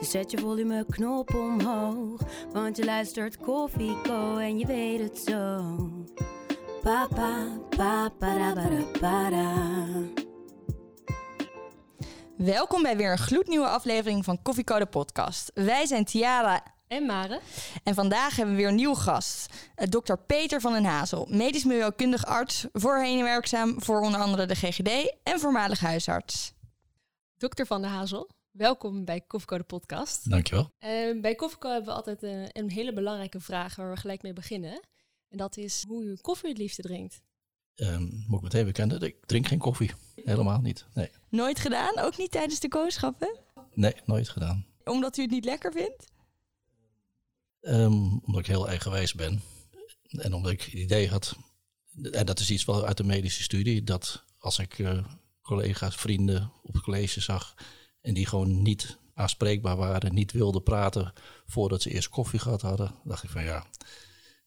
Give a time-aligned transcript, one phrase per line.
[0.00, 2.20] Dus zet je volumeknop omhoog.
[2.52, 5.64] Want je luistert Koffieko en je weet het zo.
[6.82, 8.10] Papa, papa,
[9.00, 9.68] ba, da.
[12.36, 15.50] Welkom bij weer een gloednieuwe aflevering van Koffiecode Podcast.
[15.54, 17.40] Wij zijn Tiara En Mare?
[17.84, 19.54] en vandaag hebben we weer een nieuwe gast.
[19.74, 20.14] eh, Dr.
[20.26, 25.40] Peter van den Hazel, medisch milieukundig arts, voorheen werkzaam voor onder andere de GGD en
[25.40, 26.52] voormalig huisarts.
[27.36, 30.30] Dokter Van der Hazel, welkom bij Koffieko de podcast.
[30.30, 30.70] Dankjewel.
[30.78, 34.32] Eh, bij Koffieko hebben we altijd eh, een hele belangrijke vraag waar we gelijk mee
[34.32, 34.80] beginnen.
[35.28, 37.20] En dat is hoe u koffie het liefste drinkt.
[37.74, 39.90] Ehm, moet ik meteen bekennen, ik drink geen koffie.
[40.14, 40.86] Helemaal niet.
[40.94, 43.38] Nee, Nooit gedaan, ook niet tijdens de kooschappen?
[43.74, 44.66] nee nooit gedaan.
[44.84, 46.04] Omdat u het niet lekker vindt?
[47.60, 49.42] Ehm, omdat ik heel eigenwijs ben.
[50.08, 51.36] En omdat ik het idee had,
[52.12, 55.04] en dat is iets wel uit de medische studie, dat als ik eh,
[55.42, 57.54] collega's, vrienden op het college zag
[58.00, 61.12] en die gewoon niet aanspreekbaar waren, niet wilden praten
[61.46, 63.66] voordat ze eerst koffie gehad hadden, dacht ik van ja,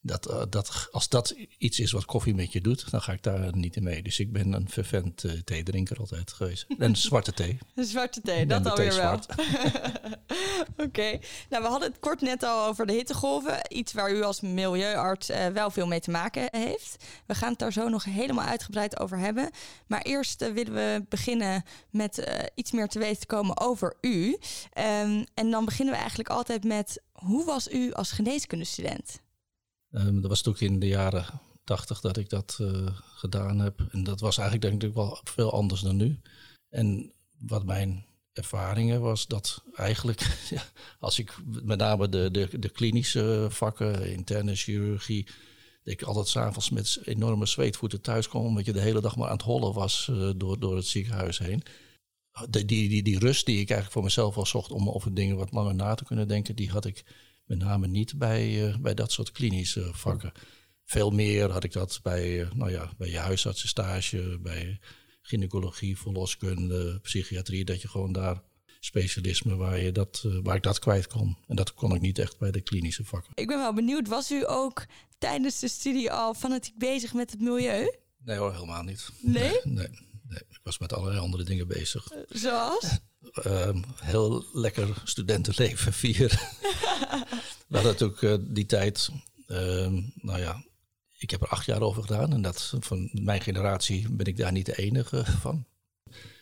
[0.03, 3.23] dat, eh, dat, als dat iets is wat koffie met je doet, dan ga ik
[3.23, 4.03] daar niet in mee.
[4.03, 6.65] Dus ik ben een fervent eh, theedrinker altijd geweest.
[6.77, 7.57] En zwarte thee.
[7.75, 9.19] Een zwarte thee, dat alweer wel.
[10.87, 13.59] Oké, nou we hadden het kort net al over de hittegolven.
[13.67, 17.03] Iets waar u als milieuarts eh, wel veel mee te maken heeft.
[17.25, 19.49] We gaan het daar zo nog helemaal uitgebreid over hebben.
[19.87, 24.37] Maar eerst willen we beginnen met iets meer te weten te komen over u.
[24.73, 27.01] Ehm, en dan beginnen we eigenlijk altijd met...
[27.13, 29.22] Hoe was u als geneeskundestudent?
[29.93, 31.25] Ehm, dat was toen in de jaren
[31.63, 33.79] tachtig dat ik dat eh, gedaan heb.
[33.91, 36.19] En dat was eigenlijk denk ik wel veel anders dan nu.
[36.69, 40.19] En wat mijn ervaringen was dat eigenlijk,
[40.49, 40.63] ja,
[40.99, 45.25] als ik met name de, de, de klinische vakken, interne chirurgie,
[45.83, 49.27] dat ik altijd s'avonds met enorme zweetvoeten thuis kwam, omdat je de hele dag maar
[49.27, 51.63] aan het hollen was eh, door, door het ziekenhuis heen.
[52.49, 55.51] Die, die, die rust die ik eigenlijk voor mezelf wel zocht om over dingen wat
[55.51, 57.03] langer na te kunnen denken, die had ik
[57.45, 60.31] met name niet bij, eh, bij dat soort klinische vakken.
[60.85, 64.79] Veel meer had ik dat bij, eh, nou ja, bij je huisartsenstage, bij
[65.21, 68.41] gynaecologie, verloskunde, psychiatrie, dat je gewoon daar
[68.79, 71.37] specialisme waar, je dat, eh, waar ik dat kwijt kon.
[71.47, 73.31] En dat kon ik niet echt bij de klinische vakken.
[73.35, 74.85] Ik ben wel benieuwd, was u ook
[75.17, 77.95] tijdens de studie al fanatiek bezig met het milieu?
[78.17, 79.09] Nee hoor, helemaal niet.
[79.19, 79.59] Nee?
[79.63, 79.87] Nee,
[80.27, 80.41] nee.
[80.49, 82.07] Ik was met allerlei andere dingen bezig.
[82.29, 82.99] Zoals?
[83.31, 86.39] Ehm, heel lekker studentenleven vieren.
[87.67, 89.09] We hadden natuurlijk eh, die tijd,
[89.47, 90.63] ehm, nou ja,
[91.17, 92.33] ik heb er acht jaar over gedaan.
[92.33, 95.65] En dat van mijn generatie ben ik daar niet de enige van.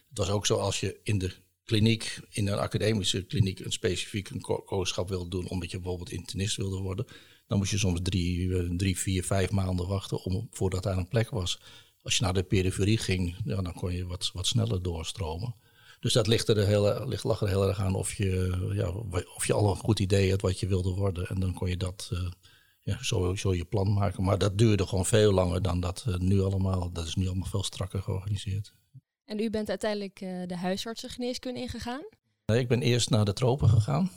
[0.09, 1.34] Het was ook zo als je in de
[1.64, 6.12] kliniek, in een academische kliniek, een specifiek een ko- kooschap wilde doen, omdat je bijvoorbeeld
[6.12, 7.06] internist wilde worden,
[7.47, 11.08] dan moest je soms drie, eh, drie vier, vijf maanden wachten om, voordat daar een
[11.08, 11.59] plek was.
[12.03, 15.56] Als je naar de periferie ging, ja, dan kon je wat, wat sneller doorstromen.
[16.02, 18.90] Dus dat ligt er heel, ligt, lag er heel erg aan of je, ja,
[19.36, 21.28] of je al een goed idee had wat je wilde worden.
[21.28, 22.28] En dan kon je dat eh,
[22.80, 24.24] ja, zo, zo je plan maken.
[24.24, 26.92] Maar dat duurde gewoon veel langer dan dat eh, nu allemaal.
[26.92, 28.74] Dat is nu allemaal veel strakker georganiseerd.
[29.26, 32.02] En u bent uiteindelijk eh, de huisartsengeneeskunde ingegaan.
[32.46, 34.12] Nee, ik ben eerst naar de tropen gegaan.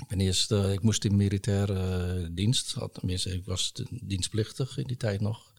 [0.00, 2.72] Ik, ben eerst, ik moest in militaire dienst.
[2.72, 3.72] Had- Tenminste, ik was
[4.02, 5.52] dienstplichtig in die tijd nog.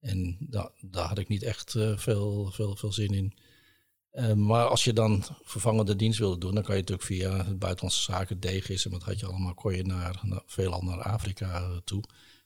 [0.00, 3.34] En da- daar had ik niet echt veel, veel, veel zin in.
[4.10, 7.58] Eh, maar als je dan vervangende dienst wilde doen, dan kan je natuurlijk via het
[7.58, 11.60] buitenlandse zaken DGIS en wat had je allemaal, kon je naar, naar, veelal naar Afrika
[11.60, 12.02] eh, toe.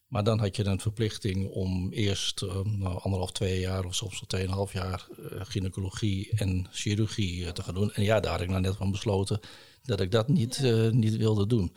[0.08, 4.26] Maar dan had je een verplichting om eerst eh, anderhalf, twee jaar of soms wel
[4.26, 7.92] tweeënhalf jaar eh, gynaecologie en chirurgie te gaan doen.
[7.92, 9.40] En ja, daar had ik nou net van besloten
[9.82, 10.60] dat ik dat niet,
[10.90, 11.76] niet wilde doen.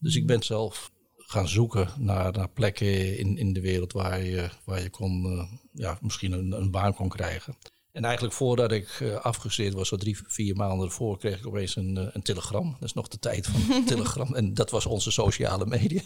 [0.00, 4.50] Dus ik ben zelf gaan zoeken naar, naar plekken in, in de wereld waar je,
[4.64, 7.56] waar je kon, ja, misschien een, een baan kon krijgen.
[7.96, 11.76] En eigenlijk voordat ik eh, afgestudeerd was, zo drie, vier maanden ervoor, kreeg ik opeens
[11.76, 12.70] een, eh, een telegram.
[12.72, 14.34] Dat is nog de tijd van telegram.
[14.34, 16.00] En dat was onze sociale media.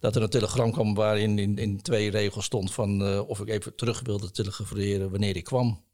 [0.00, 3.48] Dat er een telegram kwam waarin in, in twee regels stond van eh, of ik
[3.48, 5.84] even terug wilde telegraferen wanneer ik kwam.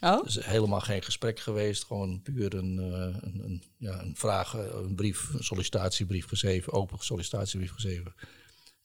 [0.00, 0.22] Oh?
[0.22, 5.28] Dus helemaal geen gesprek geweest, gewoon puur een, een, een, ja, een vraag, een brief,
[5.32, 8.14] een sollicitatiebrief geschreven, open sollicitatiebrief geschreven.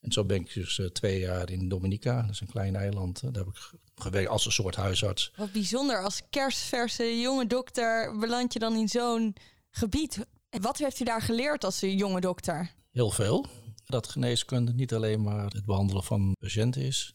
[0.04, 3.22] En zo ben ik dus eh, twee jaar in Dominica, dat is een klein eiland.
[3.22, 5.32] eh, daar heb ik ge- gewerkt als een soort huisarts.
[5.36, 9.36] Wat bijzonder, als kerstverse jonge dokter beland je dan in zo'n
[9.70, 10.26] gebied.
[10.60, 12.72] Wat heeft u daar geleerd als een jonge dokter?
[12.92, 13.46] heel veel.
[13.86, 17.14] Dat geneeskunde niet alleen maar het behandelen van patiënten is,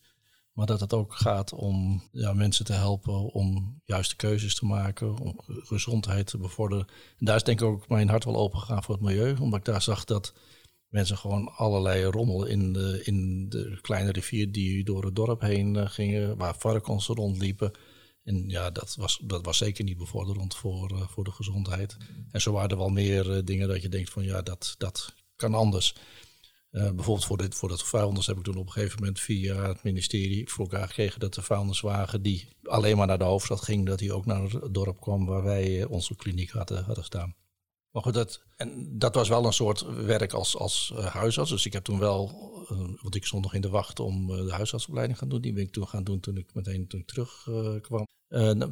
[0.53, 5.17] maar dat het ook gaat om ja, mensen te helpen om juiste keuzes te maken,
[5.19, 6.87] om gezondheid te bevorderen.
[7.19, 9.59] En daar is denk ik ook mijn hart wel open gegaan voor het milieu, omdat
[9.59, 10.33] ik daar zag dat
[10.89, 15.75] mensen gewoon allerlei rommel in de, in de kleine rivier die door het dorp heen
[15.75, 17.71] eh, gingen, waar varkens rondliepen.
[18.23, 21.97] En ja, dat was, dat was zeker niet bevorderend voor, uh, voor de gezondheid.
[22.31, 25.15] En zo waren er wel meer uh, dingen dat je denkt van ja, dat, dat
[25.35, 25.95] kan anders.
[26.71, 29.83] Bijvoorbeeld voor, dit, voor dat vuilnis heb ik toen op een gegeven moment via het
[29.83, 33.99] ministerie voor elkaar gekregen dat de vuilniswagen die alleen maar naar de hoofdstad ging, dat
[33.99, 37.35] die ook naar het dorp kwam waar wij onze kliniek hadden, hadden staan.
[37.91, 41.49] Maar goed, dat, en dat was wel een soort werk als, als uh, huisarts.
[41.49, 42.31] Dus ik heb toen wel,
[42.71, 45.41] uh, want ik stond nog in de wacht om uh, de huisartsopleiding te gaan doen.
[45.41, 48.07] Die ben ik toen gaan doen toen ik meteen toen terugkwam.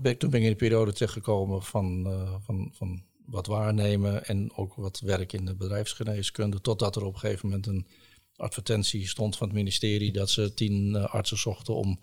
[0.04, 2.08] ik, toen ben ik in de periode terechtgekomen van,
[2.44, 6.62] van, van wat waarnemen en ook wat werk in de bedrijfsgeneeskunde.
[6.62, 7.88] Totdat er op een gegeven moment een
[8.36, 12.00] advertentie stond van het ministerie dat ze tien artsen zochten om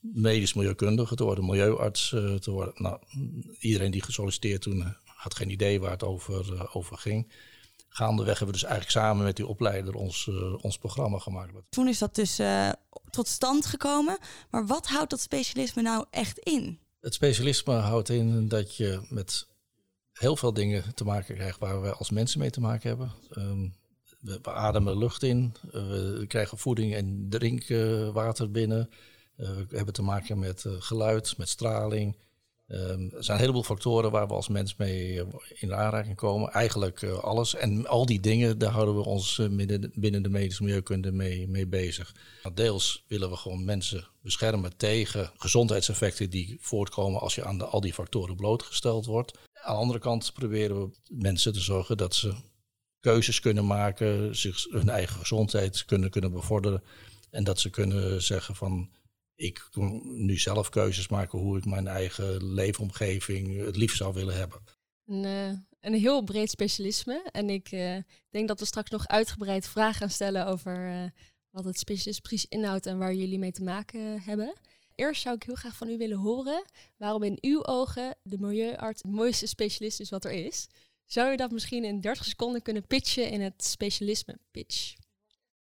[0.00, 2.74] medisch milieukundige te worden, milieuarts te worden.
[2.82, 3.00] Nou,
[3.58, 7.32] iedereen die gesolliciteerd toen had geen idee waar het over, uh, over ging.
[7.88, 11.52] Gaandeweg hebben we dus eigenlijk samen met die opleider ons, uh, ons programma gemaakt.
[11.68, 12.70] Toen is dat dus uh,
[13.10, 14.18] tot stand gekomen.
[14.50, 16.78] Maar wat houdt dat specialisme nou echt in?
[17.00, 19.46] Het specialisme houdt in dat je met
[20.12, 23.12] heel veel dingen te maken krijgt waar we als mensen mee te maken hebben.
[23.38, 23.74] Um,
[24.20, 28.90] we, we, ademen lucht in, we krijgen voeding en drinkwater binnen.
[29.36, 32.16] we hebben te maken met geluid, met straling,
[32.68, 35.22] Um, er zijn een heleboel factoren waar we als mens mee uh,
[35.54, 36.52] in aanraking komen.
[36.52, 37.54] Eigenlijk uh, alles.
[37.54, 41.66] En al die dingen, daar houden we ons binnen, binnen de medische milieukunde mee, mee
[41.66, 42.14] bezig.
[42.54, 47.94] Deels willen we gewoon mensen beschermen tegen gezondheidseffecten die voortkomen als je aan al die
[47.94, 49.38] factoren blootgesteld wordt.
[49.52, 52.34] Aan de andere kant proberen we mensen te zorgen dat ze
[53.00, 56.82] keuzes kunnen maken, zich hun eigen gezondheid kunnen, kunnen bevorderen.
[57.30, 58.90] En dat ze kunnen zeggen van
[59.36, 64.36] ik kan nu zelf keuzes maken hoe ik mijn eigen leefomgeving het liefst zou willen
[64.36, 64.60] hebben.
[65.06, 67.28] Een, uh, een heel breed specialisme.
[67.32, 67.96] En ik uh,
[68.30, 71.04] denk dat we straks nog uitgebreid vragen gaan stellen over uh,
[71.50, 74.54] wat het specialisme precies inhoudt en waar jullie mee te maken hebben.
[74.94, 76.64] Eerst zou ik heel graag van u willen horen
[76.96, 80.66] waarom in uw ogen de milieuarts het mooiste specialist is wat er is.
[81.04, 84.94] Zou je dat misschien in 30 seconden kunnen pitchen in het specialisme pitch?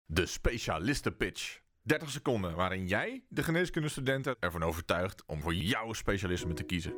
[0.05, 1.61] De specialisten pitch.
[1.89, 6.95] 30 seconden waarin jij de geneeskundestudenten ervan overtuigt om voor jouw specialisme te kiezen.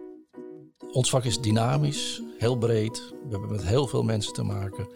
[0.92, 2.98] Ons vak is dynamisch, heel breed.
[2.98, 4.88] We hebben met heel veel mensen te maken.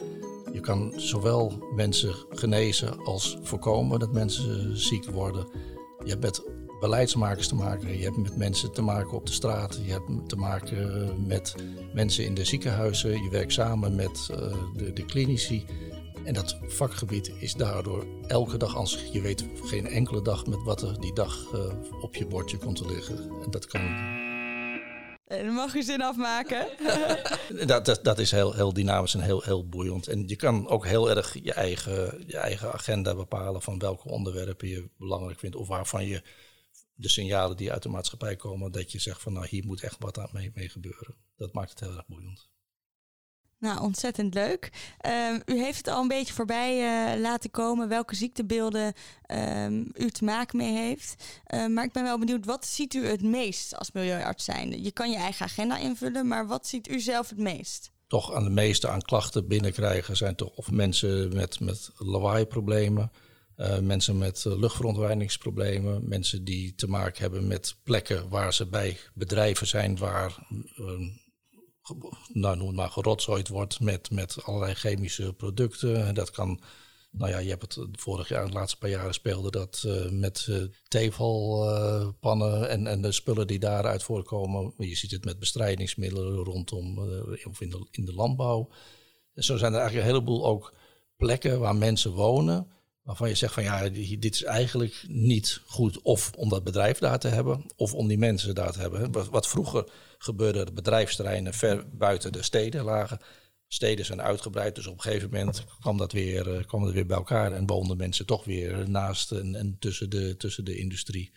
[0.53, 5.49] Je kan zowel mensen genezen als voorkomen dat mensen ziek worden.
[6.05, 6.43] Je hebt met
[6.81, 7.99] beleidsmakers te maken.
[7.99, 9.81] Je hebt met mensen te maken op de straat.
[9.85, 11.55] Je hebt te maken met
[11.93, 13.23] mensen in de ziekenhuizen.
[13.23, 14.37] Je werkt samen met uh,
[14.77, 15.67] de, de klinici.
[16.25, 19.05] En dat vakgebied is daardoor elke dag anders.
[19.13, 22.77] Je weet geen enkele dag met wat er die dag uh, op je bordje komt
[22.77, 23.17] te liggen.
[23.43, 23.81] En dat kan.
[25.25, 26.69] En dan mag je zin afmaken.
[27.67, 30.09] dat, dat, dat, is heel, heel dynamisch en heel, heel boeiend.
[30.09, 34.69] En je kan ook heel erg je eigen, je eigen agenda bepalen van welke onderwerpen
[34.69, 35.57] je belangrijk vindt.
[35.57, 36.23] Of waarvan je
[36.95, 39.97] de signalen die uit de maatschappij komen, dat je zegt van nou hier moet echt
[39.99, 41.15] wat aan mee, mee gebeuren.
[41.37, 42.49] Dat maakt het heel erg boeiend.
[43.65, 44.71] Nou, ontzettend leuk.
[45.07, 46.77] Um, u heeft het al een beetje voorbij
[47.15, 48.93] uh, laten komen welke ziektebeelden
[49.67, 51.25] um, u te maken mee heeft.
[51.55, 54.83] Uh, maar ik ben wel benieuwd, wat ziet u het meest als milieuarts zijnde?
[54.83, 57.91] Je kan je eigen agenda invullen, maar wat ziet u zelf het meest?
[58.07, 63.13] Toch aan de meeste aan klachten binnenkrijgen zijn toch of mensen met, met lawaai-problemen,
[63.57, 69.67] uh, mensen met luchtverontreinigingproblemen, mensen die te maken hebben met plekken waar ze bij bedrijven
[69.67, 70.47] zijn waar
[72.33, 76.15] nou, noem maar gerotzooid wordt met, met allerlei chemische producten.
[76.15, 76.61] Dat kan,
[77.11, 80.47] nou ja, je hebt het vorig jaar, de laatste paar jaren speelde dat uh, met
[80.51, 84.75] uh, tevelpannen uh, en, en de spullen die daaruit voorkomen.
[84.79, 86.99] Je ziet het met bestrijdingsmiddelen rondom
[87.45, 88.69] of in de, in de landbouw.
[89.35, 90.75] zo zijn er eigenlijk een heleboel ook
[91.17, 92.74] plekken waar mensen wonen.
[93.05, 96.03] Waarvan je zegt van ja, dit is eigenlijk niet goed.
[96.03, 99.31] Of om dat bedrijf daar te hebben, of om die mensen daar te hebben.
[99.31, 99.85] Wat, vroeger
[100.19, 103.19] gebeurde, de bedrijfsterreinen ver buiten de steden lagen.
[103.69, 107.07] Steden zijn uitgebreid, dus op een gegeven moment kwam dat weer, uh, kwam dat weer
[107.07, 111.33] bij elkaar en woonden mensen toch weer naast en, en tussen, de, tussen de industrie.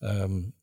[0.00, 0.54] Um,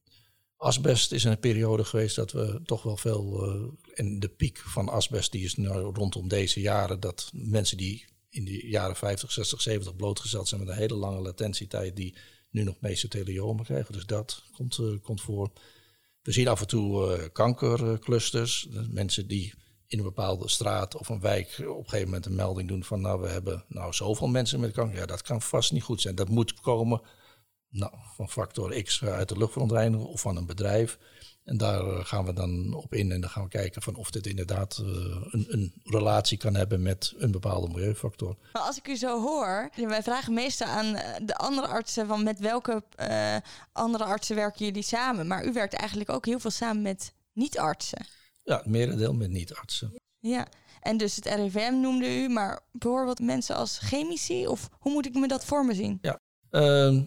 [0.57, 3.55] asbest is een periode geweest dat we toch wel veel.
[3.55, 8.05] Uh, en de piek van asbest die is nou rondom deze jaren dat mensen die
[8.33, 12.15] in de jaren 50, 60, 70 blootgesteld zijn met een hele lange latentietijd, die
[12.49, 13.93] nu nog mesotheliomen krijgen.
[13.93, 15.51] Dus dat komt, uh, komt voor.
[16.21, 18.67] We zien af en toe uh, kankerclusters.
[18.89, 19.53] Mensen die
[19.87, 23.01] in een bepaalde straat of een wijk op een gegeven moment een melding doen van
[23.01, 24.97] nou we hebben nou zoveel mensen met kanker.
[24.97, 26.15] Ja, dat kan vast niet goed zijn.
[26.15, 27.01] Dat moet komen
[27.69, 30.97] nou, van factor X uit de luchtverontreiniging of van een bedrijf.
[31.43, 34.11] En daar eh, gaan we dan op in en dan gaan we kijken van of
[34.11, 34.87] dit inderdaad uh,
[35.31, 38.37] een, een, relatie kan hebben met een bepaalde milieufactor.
[38.53, 40.93] Maar als ik u zo hoor, wij vragen meestal aan
[41.25, 43.35] de andere artsen van met welke uh,
[43.71, 45.27] andere artsen werken jullie samen.
[45.27, 48.05] Maar u werkt eigenlijk ook heel veel samen met niet-artsen.
[48.43, 49.93] Ja, het merendeel met niet-artsen.
[50.19, 50.47] Ja,
[50.81, 54.47] en dus het RIVM noemde u, maar bijvoorbeeld mensen als chemici?
[54.47, 55.99] Of hoe moet ik me dat voor me zien?
[56.01, 56.19] Ja,
[56.51, 57.01] uh,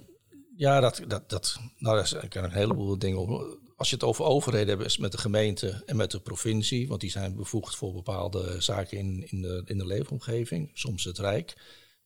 [0.57, 3.59] ja dat, dat, dat, nou, daar kan een heleboel dingen op.
[3.77, 7.01] Als je het over overheden hebt, is met de gemeente en met de provincie, want
[7.01, 11.57] die zijn bevoegd voor bepaalde zaken in, in, de, in de leefomgeving, soms het Rijk.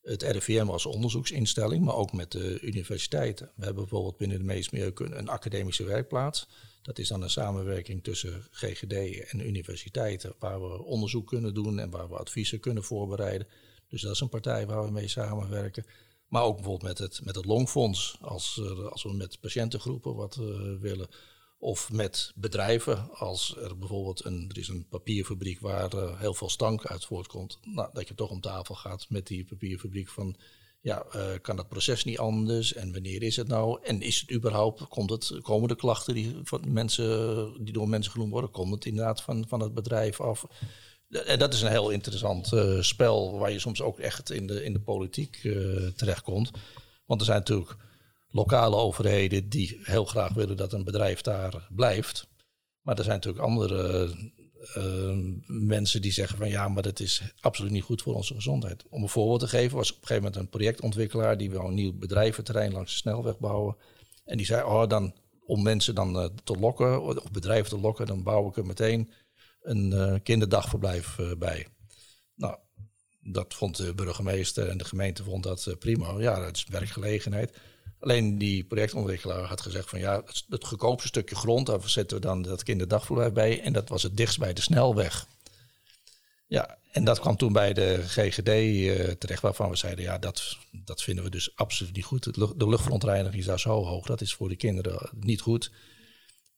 [0.03, 3.51] Het RIVM als onderzoeksinstelling, maar ook met de universiteiten.
[3.57, 6.49] We hebben bijvoorbeeld binnen de meest milieukunde een academische werkplaats.
[6.83, 8.93] Dat is dan een samenwerking tussen GGD
[9.31, 13.47] en universiteiten, waar we onderzoek kunnen doen en waar we adviezen kunnen voorbereiden.
[13.89, 15.85] Dus dat is een partij waar we mee samenwerken.
[16.29, 18.61] Maar ook bijvoorbeeld met het, met het Longfonds, als,
[18.91, 21.09] als we met patiëntengroepen wat uh, willen.
[21.63, 26.49] Of met bedrijven, als er bijvoorbeeld een, er is een papierfabriek waar uh, heel veel
[26.49, 27.59] stank uit voortkomt.
[27.63, 30.37] Nou, dat je toch om tafel gaat met die papierfabriek van
[30.81, 33.79] ja, uh, kan dat proces niet anders en wanneer is het nou?
[33.83, 38.13] En is het überhaupt, komt het, komen de klachten die, van mensen, die door mensen
[38.13, 40.47] genoemd worden, komt het inderdaad van, van het bedrijf af?
[41.09, 44.65] En dat is een heel interessant uh, spel waar je soms ook echt in de,
[44.65, 45.41] in de politiek
[45.97, 46.51] terechtkomt.
[47.07, 47.77] Want er zijn natuurlijk
[48.31, 52.29] lokale overheden die heel graag willen dat een bedrijf daar blijft.
[52.81, 54.09] Maar er zijn natuurlijk andere
[54.77, 58.85] uh, mensen die zeggen van ja, maar dat is absoluut niet goed voor onze gezondheid.
[58.89, 61.75] Om een voorbeeld te geven, was op een gegeven moment een projectontwikkelaar die wil een
[61.75, 63.77] nieuw bedrijventerrein langs de snelweg bouwen.
[64.25, 68.07] En die zei, oh dan om mensen dan uh, te lokken, of bedrijven te lokken,
[68.07, 69.11] dan bouw ik er meteen
[69.63, 71.67] een kinderdagverblijf bij.
[72.35, 72.57] Nou,
[73.21, 76.19] dat vond de burgemeester en de gemeente vond dat prima.
[76.19, 77.53] Ja, dat is werkgelegenheid.
[78.01, 82.23] Alleen die projectontwikkelaar had gezegd van ja, het, het goedkoopste stukje grond, daar zetten we
[82.23, 83.61] dan dat kinderdagverblijf bij.
[83.61, 85.27] En dat was het dichtst bij de snelweg.
[86.47, 90.57] Ja, en dat kwam toen bij de GGD uh, terecht, waarvan we zeiden, ja, dat,
[90.71, 92.35] dat vinden we dus absoluut niet goed.
[92.35, 95.71] De luchtverontreiniging is daar zo hoog, dat is voor de kinderen niet goed.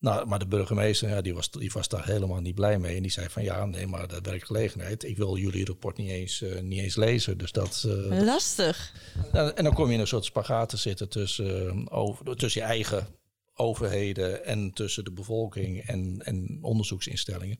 [0.03, 2.95] Nou, maar de burgemeester, ja, die, was, die was daar helemaal niet blij mee.
[2.95, 6.41] En die zei van, ja, nee, maar dat werkgelegenheid, ik wil jullie rapport niet eens,
[6.41, 7.37] uh, niet eens lezen.
[7.37, 7.83] Dus dat...
[7.87, 8.93] Uh, Lastig.
[9.31, 13.07] en dan kom je in een soort spagaat te zitten tussen, over, tussen je eigen
[13.55, 17.59] overheden en tussen de bevolking en, en onderzoeksinstellingen.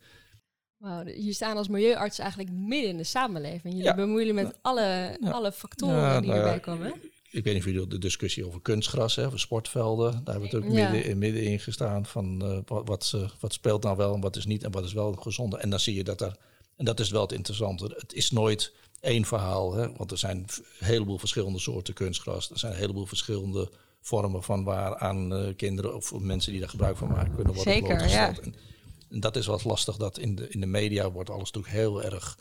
[0.78, 3.74] Wow, je staan als milieuarts eigenlijk midden in de samenleving.
[3.74, 3.96] Jullie ja.
[3.96, 5.30] bemoeien met alle, ja.
[5.30, 6.94] alle factoren ja, die erbij komen.
[7.34, 10.12] Ik weet niet of jullie de discussie over kunstgras, hè, over sportvelden.
[10.12, 12.06] Daar hebben we het ook midden, midden in gestaan.
[12.06, 14.94] Van uh, wat, wat, wat, speelt nou wel en wat is niet en wat is
[14.94, 15.56] wel gezond.
[15.56, 16.36] En dan zie je dat er,
[16.76, 17.94] en dat is wel het interessante.
[17.98, 22.50] Het is nooit één verhaal, hè, want er zijn een heleboel verschillende soorten kunstgras.
[22.50, 23.70] Er zijn een heleboel verschillende
[24.02, 28.10] vormen van waaraan uh, kinderen of mensen die daar gebruik van maken kunnen worden Zeker,
[28.10, 28.28] ja.
[28.28, 28.56] En,
[29.10, 32.04] en, dat is wat lastig, dat in de, in de media wordt alles natuurlijk heel
[32.04, 32.38] erg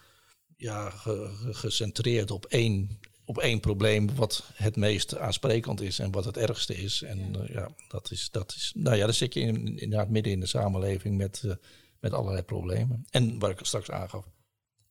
[0.56, 2.99] ja, ge, gecentreerd op één,
[3.32, 7.02] op één probleem wat het meest aansprekend is en wat het ergste is.
[7.02, 10.32] En ja, ja dat is, dat is, nou ja, dan zit je in, inderdaad midden
[10.32, 11.52] in de samenleving met, uh,
[12.00, 13.06] met allerlei problemen.
[13.10, 14.26] En waar ik straks aangaf,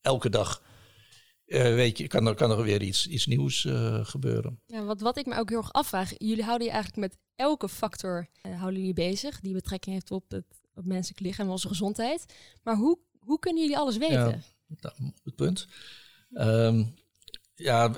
[0.01, 0.61] elke dag
[1.45, 4.61] uh, weet je, kan er, kan er weer iets, iets nieuws uh, gebeuren.
[4.65, 7.69] Ja, wat, wat ik me ook heel erg afvraag, jullie houden je eigenlijk met elke
[7.69, 12.25] factor houden jullie bezig die betrekking heeft op het op menselijk lichaam en onze gezondheid.
[12.63, 14.15] Maar hoe, hoe kunnen jullie alles weten?
[14.15, 15.67] Ja, nou, het punt.
[16.31, 16.93] Um,
[17.55, 17.91] ja,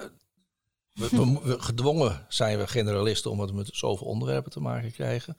[0.93, 5.37] we, gedwongen zijn we generalisten omdat we met zoveel onderwerpen te maken krijgen.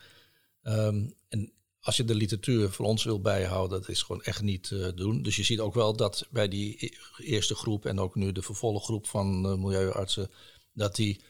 [0.62, 4.62] Um, en als je de literatuur voor ons wil bijhouden, dat is gewoon echt niet
[4.62, 5.23] te uh, doen.
[5.23, 9.06] Dus je ziet ook wel dat bij die eerste groep en ook nu de vervolggroep
[9.06, 10.30] van uh, milieuartsen,
[10.73, 11.20] dat die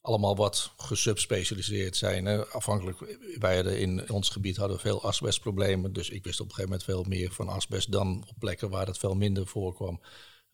[0.00, 2.24] allemaal wat gesubspecialiseerd zijn.
[2.24, 2.46] Hè.
[2.46, 5.92] Afhankelijk, wij hadden in ons gebied hadden veel asbestproblemen.
[5.92, 8.86] Dus ik wist op een gegeven moment veel meer van asbest dan op plekken waar
[8.86, 10.00] het veel minder voorkwam.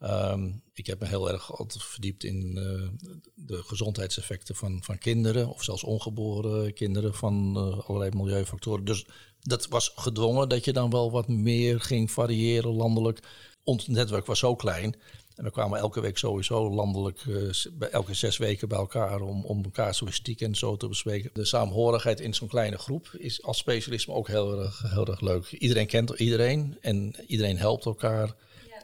[0.05, 5.49] Um, ik heb me heel erg altijd verdiept in uh, de gezondheidseffecten van, van kinderen,
[5.49, 8.85] of zelfs ongeboren kinderen van uh, allerlei milieufactoren.
[8.85, 9.07] Dus
[9.41, 13.19] dat was gedwongen dat je dan wel wat meer ging variëren landelijk.
[13.65, 14.95] Ons netwerk was zo klein.
[15.37, 17.53] En we kwamen elke week sowieso landelijk, uh,
[17.91, 21.31] elke zes weken bij elkaar om, om casuïstiek en zo te bespreken.
[21.33, 25.53] De saamhorigheid in zo'n kleine groep is als specialisme ook heel erg, heel erg leuk.
[25.53, 28.35] Iedereen kent iedereen en iedereen helpt elkaar.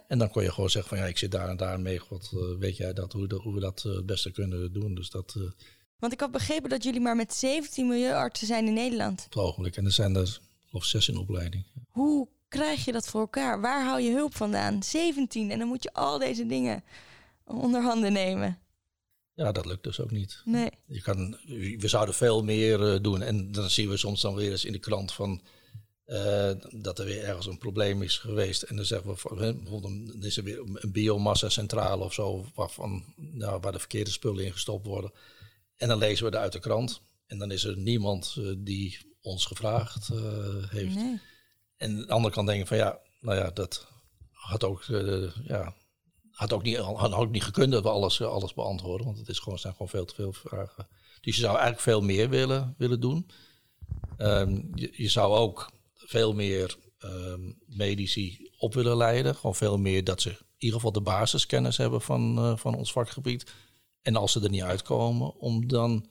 [0.09, 1.99] En dan kon je gewoon zeggen van ja, ik zit daar en daar mee.
[1.99, 4.95] God, uh, weet jij dat, hoe, hoe we dat uh, het beste kunnen doen.
[4.95, 5.37] Dus dat...
[5.99, 9.25] Want ik had begrepen dat jullie maar met 17 milieuartsen zijn in Nederland.
[9.25, 9.77] Op het ogenblik.
[9.77, 11.65] En er zijn er of zes in opleiding.
[11.89, 13.61] Hoe krijg je dat voor elkaar?
[13.61, 14.83] Waar haal je hulp vandaan?
[14.83, 16.85] 17 en dan moet je al deze dingen
[17.45, 18.59] onder handen nemen.
[19.35, 20.43] Ja, dat lukt dus ook niet.
[20.45, 20.71] Nee.
[20.87, 21.39] Je kan,
[21.79, 23.23] we zouden veel meer eh, doen.
[23.23, 25.43] En dan zien we soms dan weer eens in de krant van
[26.09, 28.63] eh, dat er weer ergens een probleem is geweest.
[28.63, 33.61] En dan zeggen we van, bijvoorbeeld is er weer een biomassa-centrale of zo, waarvan, nou,
[33.61, 35.13] waar de verkeerde spullen in gestopt worden.
[35.77, 37.01] En dan lezen we dat uit de krant.
[37.27, 40.09] En dan is er niemand eh, die ons gevraagd
[40.69, 40.95] heeft.
[40.95, 41.21] nee.
[41.77, 43.87] En aan de andere kant denken van ja, nou ja, dat
[44.31, 44.85] had ook,
[45.45, 45.75] ja,
[46.31, 49.07] had ook niet, had ook niet gekund dat we alles, alles beantwoorden.
[49.07, 50.89] Want het is gewoon, zijn gewoon veel te veel vragen.
[51.21, 53.31] Dus je zou eigenlijk veel meer willen, willen doen.
[54.17, 55.71] Ehm, je, je, zou ook
[56.09, 59.35] veel meer um, medici op willen leiden.
[59.35, 62.93] Gewoon veel meer dat ze in ieder geval de basiskennis hebben van, uh, van ons
[62.93, 63.53] vakgebied.
[64.03, 66.09] En als ze er niet uitkomen, om dan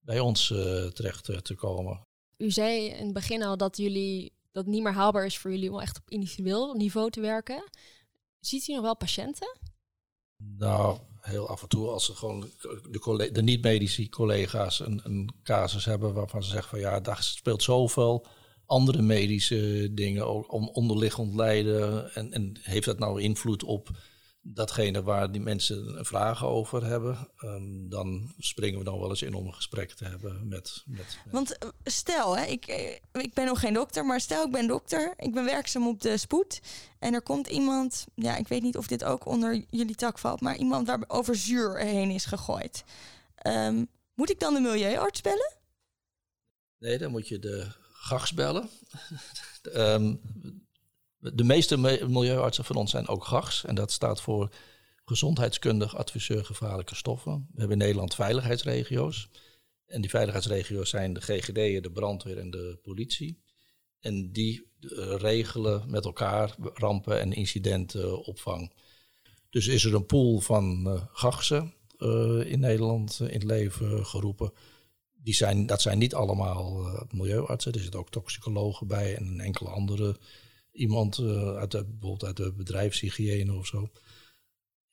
[0.00, 2.06] bij ons uh, terecht uh, te komen.
[2.36, 5.72] U zei in het begin al dat jullie dat niet meer haalbaar is voor jullie
[5.72, 7.70] om echt op individueel niveau te werken.
[8.40, 9.58] Ziet u nog wel patiënten?
[10.36, 12.50] Nou, heel af en toe als ze gewoon
[12.90, 17.62] de, de niet-medici collega's een, een casus hebben waarvan ze zeggen van ja, daar speelt
[17.62, 18.26] zoveel
[18.74, 22.14] andere medische dingen, ook onderliggend lijden.
[22.14, 23.90] En, en heeft dat nou invloed op
[24.46, 29.34] datgene waar die mensen vragen over hebben, um, dan springen we dan wel eens in
[29.34, 30.82] om een gesprek te hebben met.
[30.86, 31.32] met, met.
[31.32, 32.66] Want uh, stel, hè, ik,
[33.12, 36.16] ik ben nog geen dokter, maar stel ik ben dokter, ik ben werkzaam op de
[36.16, 36.60] spoed
[36.98, 40.40] en er komt iemand, ja, ik weet niet of dit ook onder jullie tak valt,
[40.40, 42.84] maar iemand waar over zuur heen is gegooid.
[43.46, 45.52] Um, moet ik dan de milieuarts bellen?
[46.78, 48.68] Nee, dan moet je de GAGS bellen.
[49.62, 50.20] um,
[51.34, 51.76] de meeste
[52.08, 53.64] milieuartsen van ons zijn ook GAGS.
[53.64, 54.54] En dat staat voor
[55.04, 57.32] Gezondheidskundig Adviseur Gevaarlijke Stoffen.
[57.32, 59.28] We hebben in Nederland veiligheidsregio's.
[59.86, 63.42] En die veiligheidsregio's zijn de GGD'en, de brandweer en de politie.
[64.00, 68.72] En die uh, regelen met elkaar rampen en incidentenopvang.
[69.50, 70.86] Dus is er een pool van
[71.98, 74.52] uh, in Nederland in het leven geroepen.
[75.24, 77.72] Die zijn, dat zijn niet allemaal milieuartsen.
[77.72, 80.16] Er zitten ook toxicologen bij en enkele andere
[80.74, 83.90] iemand uh, uit de, bijvoorbeeld uit de bedrijfshygiëne of zo.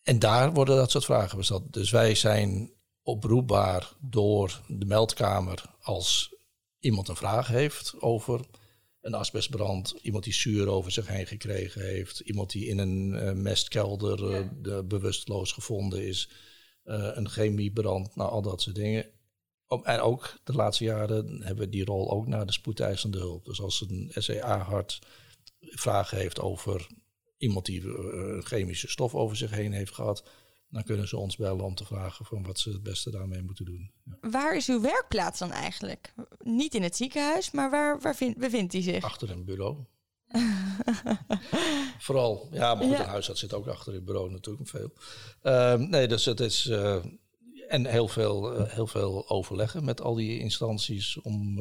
[0.02, 1.74] En daar worden dat soort vragen gesteld.
[1.74, 6.36] Dus wij zijn oproepbaar door de meldkamer als
[6.80, 8.42] iemand een vraag heeft over
[9.02, 13.32] een asbestbrand, iemand die zuur over zich heen gekregen heeft, iemand die in een uh,
[13.32, 14.18] mestkelder
[14.62, 16.30] de, bewusteloos gevonden is,
[16.84, 19.06] een chemiebrand, nou al dat soort dingen.
[19.84, 23.46] En ook de laatste jaren hebben we die rol ook naar de spoedeisende hulp.
[23.46, 25.00] Dus als een SEA-hart
[25.60, 26.88] vragen heeft over
[27.38, 30.24] iemand die eh, een chemische stof over zich heen heeft gehad,
[30.70, 33.66] dan kunnen ze ons bellen om te vragen van wat ze het beste daarmee moeten
[33.66, 33.92] doen.
[34.04, 34.30] Ja.
[34.30, 36.14] Waar is uw werkplaats dan eigenlijk?
[36.40, 39.04] Niet in het ziekenhuis, maar waar, waar vind, bevindt hij zich?
[39.04, 39.78] Achter een bureau.
[42.00, 43.04] Vooral, ja, maar goed, ja.
[43.04, 44.94] een huisarts zit ook achter het bureau natuurlijk veel.
[45.44, 46.66] Uh, nee, dus het is.
[46.66, 47.04] Uh,
[47.72, 51.60] en heel veel, uh, heel veel overleggen met al die instanties om.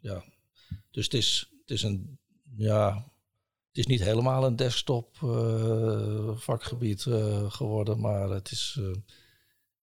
[0.00, 0.24] ja,
[0.90, 2.18] dus het is, het is een.
[2.56, 2.94] Ja,
[3.68, 7.02] het is niet helemaal een desktop uh, vakgebied
[7.48, 8.80] geworden, maar het is,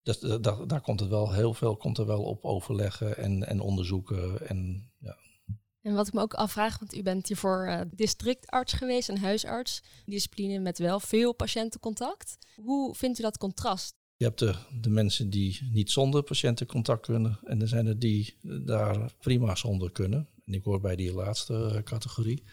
[0.03, 3.59] dat, dat, daar komt het wel heel veel komt er wel op overleggen en, en
[3.59, 4.47] onderzoeken.
[4.47, 5.17] En, ja.
[5.81, 10.59] en wat ik me ook afvraag, want u bent hiervoor districtarts geweest en huisarts, discipline
[10.59, 12.38] met wel veel patiëntencontact.
[12.55, 14.02] Hoe vindt u dat contrast?
[14.15, 14.39] Je hebt
[14.82, 19.91] de, mensen die niet zonder patiëntencontact kunnen en er zijn er die daar prima zonder
[19.91, 20.28] kunnen.
[20.45, 22.43] En ik hoor bij die laatste categorie.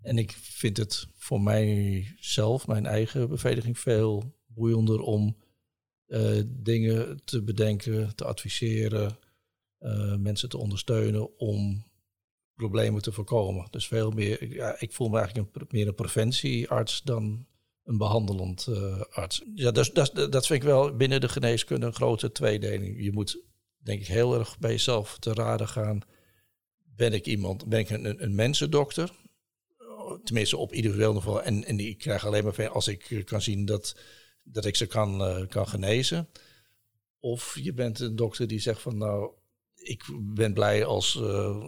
[0.00, 5.36] En ik vind het voor mijzelf, mijn eigen beveiliging, veel boeiender om
[6.06, 9.18] uh, dingen te bedenken, te adviseren,
[9.80, 11.84] uh, mensen te ondersteunen om
[12.54, 13.66] problemen te voorkomen.
[13.70, 17.46] Dus veel meer, ja, ik voel me eigenlijk een, meer een preventiearts dan
[17.84, 19.42] een behandelend uh, arts.
[19.54, 23.04] Ja, dus, dat, dat vind ik wel binnen de geneeskunde een grote tweedeling.
[23.04, 23.42] Je moet,
[23.78, 26.00] denk ik, heel erg bij jezelf te raden gaan.
[26.96, 29.12] Ben ik iemand, ben ik een, een mensendokter?
[30.24, 31.42] tenminste op individueel niveau.
[31.42, 33.96] En, en ik krijg alleen maar als ik kan zien dat,
[34.42, 36.28] dat ik ze kan, uh, kan genezen.
[37.18, 39.32] Of je bent een dokter die zegt van nou,
[39.74, 41.66] ik ben blij als uh,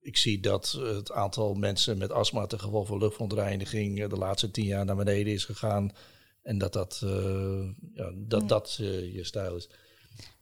[0.00, 4.64] ik zie dat het aantal mensen met astma ten gevolge van luchtverontreiniging de laatste tien
[4.64, 5.92] jaar naar beneden is gegaan.
[6.42, 8.74] En dat dat, uh, ja, dat, dat
[9.12, 9.68] je stijl is.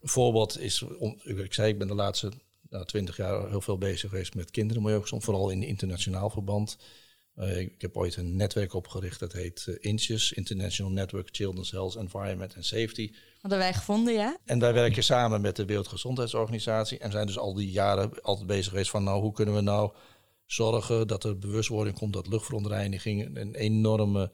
[0.00, 2.32] Een voorbeeld is, om, ik zei, ik ben de laatste
[2.70, 6.78] nou, twintig jaar heel veel bezig geweest met kinderen, maar ook vooral in internationaal verband.
[7.38, 11.94] Uh, ik heb ooit een netwerk opgericht, dat heet uh, INCHES, International Network Children's Health,
[11.94, 13.12] Environment and Safety.
[13.40, 14.36] Hadden wij gevonden, ja.
[14.44, 18.68] En wij werken samen met de Wereldgezondheidsorganisatie en zijn dus al die jaren altijd bezig
[18.68, 19.92] geweest van nou, hoe kunnen we nou
[20.46, 24.32] zorgen dat er bewustwording komt dat luchtverontreiniging een enorme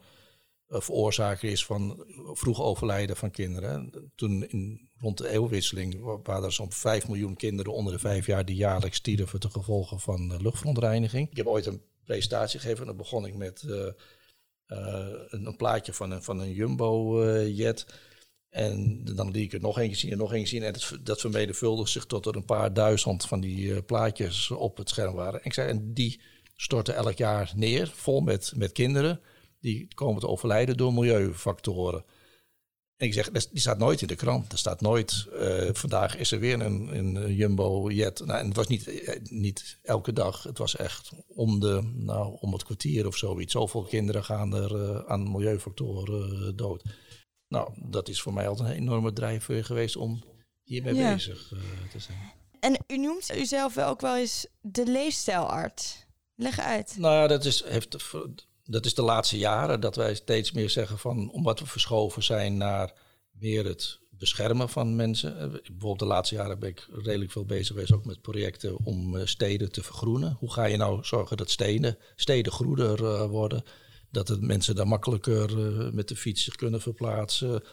[0.69, 3.91] uh, veroorzaker is van vroeg overlijden van kinderen.
[4.15, 8.45] Toen in, rond de eeuwwisseling waren er zo'n 5 miljoen kinderen onder de vijf jaar
[8.45, 11.29] die jaarlijks stierven ten gevolge van luchtverontreiniging.
[11.29, 13.87] Ik heb ooit een presentatie gegeven en dan begon ik met uh,
[14.67, 17.85] een, een, plaatje van een, van een jumbo-jet.
[18.49, 20.63] En dan liet ik het nog één zien en nog één zien.
[20.63, 24.89] En dat, dat vermenigvuldigde zich tot er een paar duizend van die plaatjes op het
[24.89, 25.39] scherm waren.
[25.39, 26.21] En ik zei, en die
[26.55, 29.21] storten elk jaar neer, vol met, met kinderen.
[29.59, 32.05] Die komen te overlijden door milieufactoren.
[33.03, 34.51] En ik zeg, die staat nooit in de krant.
[34.51, 38.25] Er staat nooit, uh, vandaag is er weer een, een Jumbo-jet.
[38.25, 40.43] Nou, en het was niet, niet elke dag.
[40.43, 43.51] Het was echt om, de, nou, om het kwartier of zoiets.
[43.51, 46.83] Zoveel kinderen gaan er uh, aan milieufactoren dood.
[47.47, 50.23] Nou, dat is voor mij altijd een enorme drijfveer geweest om
[50.63, 51.13] hiermee ja.
[51.13, 51.47] bezig
[51.91, 52.31] te zijn.
[52.59, 56.05] En u noemt uzelf wel ook wel eens de leefstijlarts.
[56.35, 56.95] Leg uit.
[56.97, 57.95] Nou, dat is, heeft,
[58.63, 62.57] dat is de laatste jaren dat wij steeds meer zeggen van omdat we verschoven zijn
[62.57, 62.93] naar
[63.31, 65.51] meer het beschermen van mensen.
[65.51, 69.71] Bijvoorbeeld de laatste jaren ben ik redelijk veel bezig geweest ook met projecten om steden
[69.71, 70.35] te vergroenen.
[70.39, 73.63] Hoe ga je nou zorgen dat steden, steden groener uh, worden?
[74.11, 75.49] Dat het mensen daar makkelijker
[75.93, 77.63] met de fiets zich kunnen verplaatsen.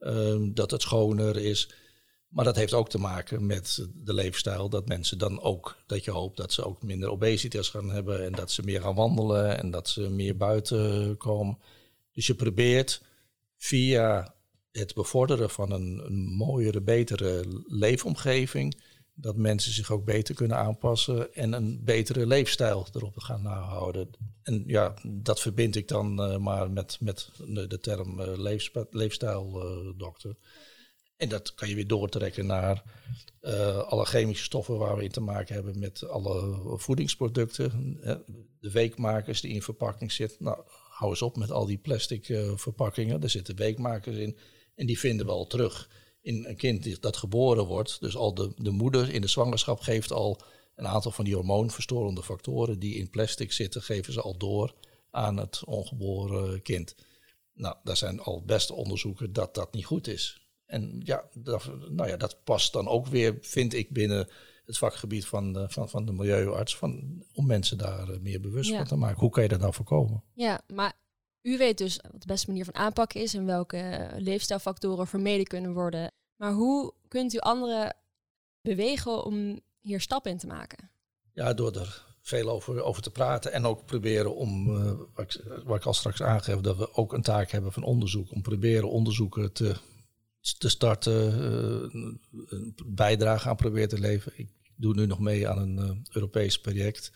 [0.00, 1.70] Uh, dat het schoner is.
[2.32, 4.68] Maar dat heeft ook te maken met de leefstijl.
[4.68, 8.24] Dat mensen dan ook, dat je hoopt dat ze ook minder obesitas gaan hebben.
[8.24, 11.58] En dat ze meer gaan wandelen en dat ze meer buiten komen.
[12.12, 13.02] Dus je probeert
[13.56, 14.34] via
[14.72, 18.80] het bevorderen van een, mooiere, betere leefomgeving
[19.14, 24.10] dat mensen zich ook beter kunnen aanpassen en een betere leefstijl erop gaan nahouden.
[24.42, 27.30] En ja, dat verbind ik dan uh, maar met, met
[27.68, 28.54] de term uh,
[28.90, 30.30] leefstijldokter.
[30.30, 30.36] Uh,
[31.22, 32.82] en dat kan je weer doortrekken naar
[33.88, 37.98] alle chemische stoffen waar we in te maken hebben met alle voedingsproducten.
[38.60, 40.44] de weekmakers die in verpakking zitten.
[40.44, 43.22] Nou, hou eens op met al die plastic verpakkingen.
[43.22, 44.38] Er zitten weekmakers in
[44.74, 45.88] en die vinden we al terug
[46.20, 48.00] in een kind dat geboren wordt.
[48.00, 50.40] Dus al de, de moeder in de zwangerschap geeft al
[50.74, 54.74] een aantal van die hormoonverstorende factoren die in plastic zitten, geven ze al door
[55.10, 56.94] aan het ongeboren kind.
[57.54, 60.41] Nou, daar zijn al beste onderzoeken dat dat niet goed is.
[60.72, 64.28] En ja, dat, nou ja, dat past dan ook weer, vind ik, binnen
[64.64, 68.70] het vakgebied van de, van, van de milieuarts, van, om mensen daar eh, meer bewust
[68.70, 68.76] ja.
[68.76, 69.20] van te maken.
[69.20, 70.22] Hoe kan je dat nou voorkomen?
[70.34, 70.92] Ja, maar
[71.42, 75.72] u weet dus wat de beste manier van aanpakken is en welke leefstijlfactoren vermeden kunnen
[75.72, 76.12] worden.
[76.36, 77.96] Maar hoe kunt u anderen
[78.60, 80.90] bewegen om hier stappen in te maken?
[81.32, 85.42] Ja, door er veel over, over te praten en ook proberen om, uh, wat, ik,
[85.64, 88.32] wat ik al straks aangeef, dat we ook een taak hebben van onderzoek.
[88.32, 89.76] Om proberen onderzoeken te,
[90.58, 94.38] te starten, uh, bijdrage aan proberen te leveren.
[94.38, 97.12] Ik doe nu nog mee aan een uh, Europees project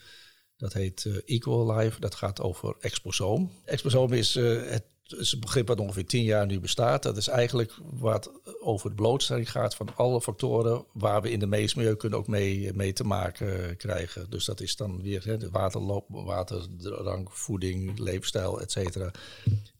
[0.57, 2.01] dat heet uh, Equal Life.
[2.01, 3.53] Dat gaat over exposoom.
[3.65, 7.03] Exposoom is, het, een begrip dat ongeveer tien jaar nu bestaat.
[7.03, 11.47] Dat is eigenlijk wat over de blootstelling gaat van alle factoren waar we in de
[11.47, 14.31] meestmilieu kunnen ook mee, mee te maken krijgen.
[14.31, 19.11] Dus dat is dan weer hè, de waterloop, waterdrang, voeding, leefstijl, et cetera.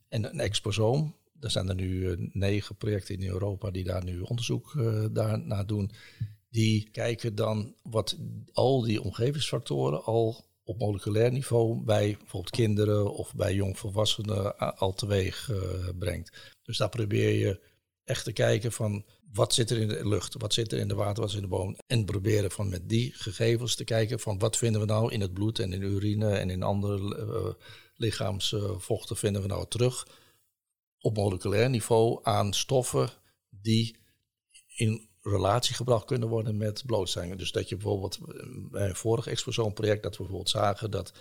[0.09, 4.21] En een exposoom, er zijn er nu uh, negen projecten in Europa die daar nu
[4.21, 5.91] onderzoek uh, doen.
[6.51, 8.17] Die kijken dan wat
[8.53, 15.51] al die omgevingsfactoren al op moleculair niveau bij bijvoorbeeld kinderen of bij jongvolwassenen al teweeg
[15.99, 16.57] brengt.
[16.63, 17.61] Dus daar probeer je
[18.05, 20.95] echt te kijken van wat zit er in de lucht, wat zit er in de
[20.95, 21.77] water, wat zit in de boom.
[21.87, 25.33] En proberen van met die gegevens te kijken van wat vinden we nou in het
[25.33, 27.57] bloed en in urine en in andere
[27.97, 30.07] lichaamsvochten vinden we nou terug
[31.01, 33.11] op moleculair niveau aan stoffen
[33.51, 33.97] die
[34.67, 37.39] in relatie gebracht kunnen worden met blootstellingen.
[37.39, 38.19] Dus dat je bijvoorbeeld
[38.71, 41.13] bij een vorig exposoomproject dat we bijvoorbeeld zagen dat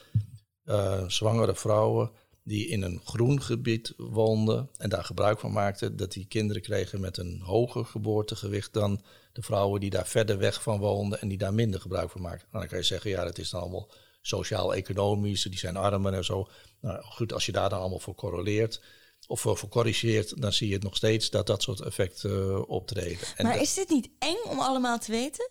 [0.66, 2.12] uh, zwangere vrouwen
[2.44, 7.00] die in een groen gebied woonden en daar gebruik van maakten, dat die kinderen kregen
[7.00, 9.02] met een hoger geboortegewicht dan
[9.34, 12.48] de vrouwen die daar verder weg van woonden en die daar minder gebruik van maakten.
[12.48, 16.26] Nou, dan kan je zeggen, ja, dat is dan allemaal sociaal-economisch, die zijn armen en
[16.26, 16.48] zo.
[16.82, 18.82] Nou goed, als je daar dan allemaal voor correleert,
[19.28, 23.28] of voor corrigeert, dan zie je het nog steeds dat dat soort effecten uh, optreden.
[23.36, 25.50] En maar is dit niet eng om allemaal te weten?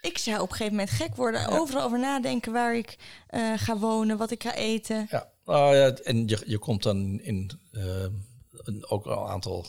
[0.00, 1.58] Ik zou op een gegeven moment gek worden, ja.
[1.58, 2.96] overal over nadenken waar ik
[3.30, 5.06] uh, ga wonen, wat ik ga eten.
[5.10, 8.06] Ja, nou ja en je, je komt dan in uh,
[8.50, 9.66] een, ook een aantal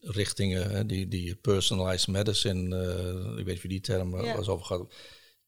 [0.00, 2.76] richtingen, hè, die, die personalized medicine,
[3.38, 4.36] ik weet niet of je die term ja.
[4.36, 4.86] was over gaat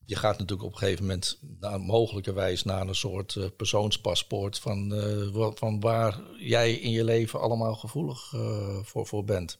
[0.08, 4.92] je gaat natuurlijk op een gegeven moment naar mogelijkerwijs naar een soort uh, persoonspaspoort van,
[4.94, 9.58] uh, van waar jij in je leven allemaal gevoelig uh, voor, voor bent.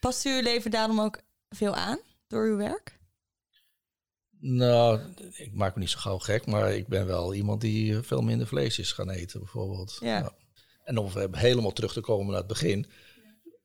[0.00, 1.98] Past u uw leven daarom ook veel aan
[2.28, 2.98] door uw werk?
[4.40, 5.00] Nou,
[5.32, 8.22] ik maak me niet zo gauw gek, maar ik ben wel iemand die eh, veel
[8.22, 9.98] minder vlees is gaan eten, bijvoorbeeld.
[10.00, 10.32] Ja.
[10.84, 12.86] En om helemaal terug te komen naar het begin.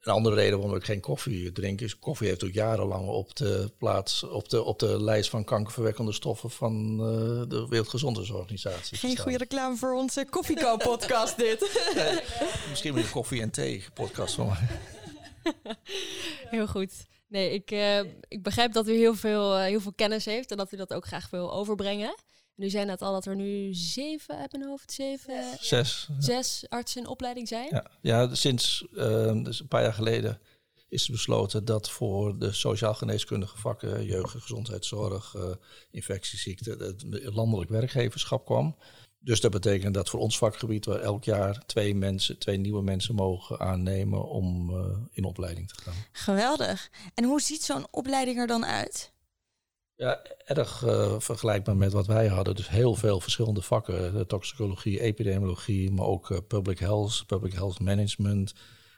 [0.05, 3.71] Een andere reden waarom ik geen koffie drink is, koffie heeft ook jarenlang op de
[3.77, 8.97] plaats, op de, op de lijst van kankerverwekkende stoffen van uh, de Wereldgezondheidsorganisatie.
[8.97, 11.59] Geen goede reclame voor onze koffiekoop-podcast dit.
[11.95, 12.19] Nee,
[12.69, 14.55] misschien moet je koffie en thee podcast van.
[16.55, 16.91] Heel goed.
[17.27, 20.57] Nee, ik, uh, ik begrijp dat u heel veel, uh, heel veel kennis heeft en
[20.57, 22.15] dat u dat ook graag wil overbrengen.
[22.55, 27.01] Nu zijn het al dat er nu zeven uit mijn hoofd, zeven, zes, zes artsen
[27.01, 27.67] in opleiding zijn.
[27.69, 30.39] Ja, ja sinds uh, dus een paar jaar geleden
[30.89, 35.43] is besloten dat voor de sociaal-geneeskundige vakken, jeugd- gezondheidszorg, uh,
[35.91, 38.75] infectieziekten, het landelijk werkgeverschap kwam.
[39.19, 43.15] Dus dat betekent dat voor ons vakgebied we elk jaar twee mensen, twee nieuwe mensen
[43.15, 45.95] mogen aannemen om uh, in opleiding te gaan.
[46.11, 46.89] Geweldig.
[47.13, 49.13] En hoe ziet zo'n opleiding er dan uit?
[49.97, 52.55] Ja, erg uh, vergelijkbaar met wat wij hadden.
[52.55, 54.13] Dus heel veel verschillende vakken.
[54.13, 58.53] De toxicologie, epidemiologie, maar ook uh, public health, public health management,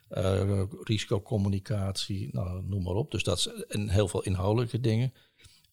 [0.09, 3.11] uh, risicocommunicatie, nou, noem maar op.
[3.11, 5.13] Dus dat en heel veel inhoudelijke dingen.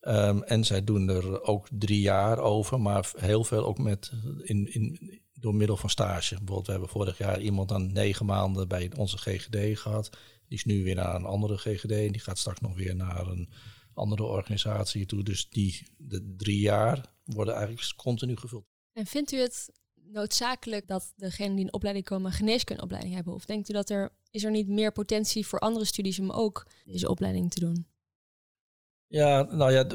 [0.01, 4.73] Um, en zij doen er ook drie jaar over, maar heel veel ook met in,
[4.73, 6.35] in, door middel van stage.
[6.35, 10.11] Bijvoorbeeld, we hebben vorig jaar iemand aan negen maanden bij onze GGD gehad.
[10.49, 13.27] Die is nu weer naar een andere GGD en die gaat straks nog weer naar
[13.27, 13.49] een
[13.95, 15.23] andere organisatie toe.
[15.23, 18.65] Dus die de drie jaar worden eigenlijk continu gevuld.
[18.93, 23.35] En vindt u het noodzakelijk dat degenen die in opleiding komen een geneeskundeopleiding hebben?
[23.35, 26.67] Of denkt u dat er is er niet meer potentie voor andere studies om ook
[26.85, 27.87] deze opleiding te doen?
[29.07, 29.87] Ja, nou ja,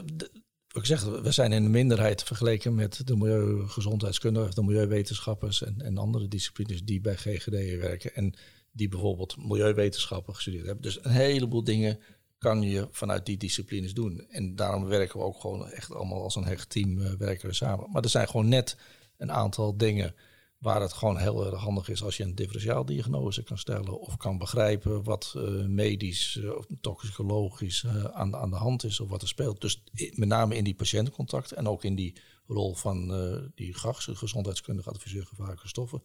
[0.74, 5.98] ik zeg, we zijn in de minderheid vergeleken met de milieugezondheidskunde, de milieuwetenschappers en, en
[5.98, 8.34] andere disciplines die bij GGD werken en
[8.72, 10.84] die bijvoorbeeld milieuwetenschappen gestudeerd hebben.
[10.84, 12.00] Dus een heleboel dingen
[12.40, 14.26] kan je vanuit die disciplines doen.
[14.30, 17.54] En daarom werken we ook gewoon echt allemaal als een hecht team uh, werken we
[17.54, 17.92] samen.
[17.92, 18.78] Maar er zijn gewoon net
[19.18, 20.16] een aantal dingen
[20.58, 24.38] waar het gewoon heel erg handig is als je een differentiaaldiagnose kan stellen of kan
[24.38, 29.28] begrijpen wat uh, medisch uh, of toxicologisch aan, aan de hand is of wat er
[29.28, 29.62] speelt.
[29.62, 32.16] Dus met name in die patiëntencontact en ook in die
[32.48, 33.08] rol van
[33.56, 36.04] die GAGS, gezondheidskundige adviseur gevaarlijke stoffen,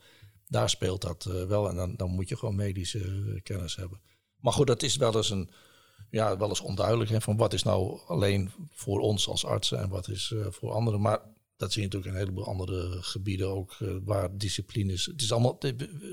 [0.49, 4.01] daar speelt dat wel en dan, dan moet je gewoon medische kennis hebben.
[4.37, 5.51] Maar goed, dat is wel eens een
[6.14, 9.88] ja, wel eens onduidelijk hè, van wat is nou alleen voor ons als artsen en
[9.88, 11.00] wat is voor anderen.
[11.00, 11.20] Maar
[11.56, 15.06] dat zie je natuurlijk in een heleboel andere gebieden ook, uh, waar disciplines.
[15.06, 15.56] Het is allemaal,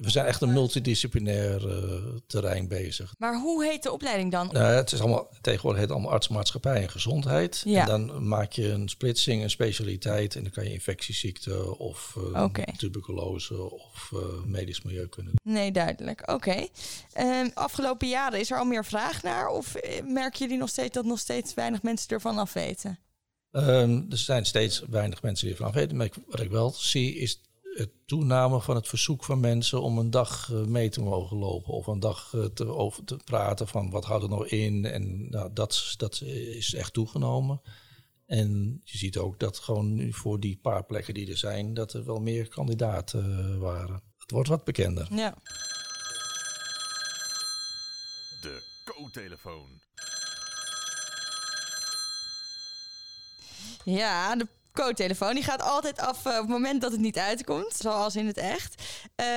[0.01, 3.13] we zijn echt een multidisciplinair uh, terrein bezig.
[3.17, 4.49] Maar hoe heet de opleiding dan?
[4.53, 7.61] Uh, het is allemaal, tegenwoordig heet het allemaal artsmaatschappij en gezondheid.
[7.65, 7.81] Ja.
[7.81, 10.35] En dan maak je een splitsing, een specialiteit.
[10.35, 12.73] En dan kan je infectieziekten of okay.
[12.77, 14.11] tuberculose of
[14.45, 15.31] medisch milieukunde.
[15.43, 16.21] Nee, duidelijk.
[16.21, 16.33] Oké.
[16.33, 17.41] Okay.
[17.41, 19.47] Um, afgelopen jaren is er al meer vraag naar?
[19.47, 22.99] Of merken jullie nog steeds dat nog steeds weinig mensen ervan af weten?
[23.51, 25.97] Um, er zijn steeds weinig mensen die ervan weten.
[25.97, 29.97] Maar ik, wat ik wel zie is het toename van het verzoek van mensen om
[29.97, 31.73] een dag uh, mee te mogen lopen.
[31.73, 34.85] Of een dag uh, te, over te praten van wat houdt er nou in.
[34.85, 37.61] En nou, dat, dat is echt toegenomen.
[38.25, 41.93] En je ziet ook dat gewoon nu voor die paar plekken die er zijn, dat
[41.93, 44.01] er wel meer kandidaten uh, waren.
[44.17, 45.07] Het wordt wat bekender.
[45.09, 45.37] Ja.
[48.41, 49.81] De co-telefoon.
[53.85, 57.75] Ja, de co-telefoon die gaat altijd af uh, op het moment dat het niet uitkomt,
[57.75, 58.83] zoals in het echt.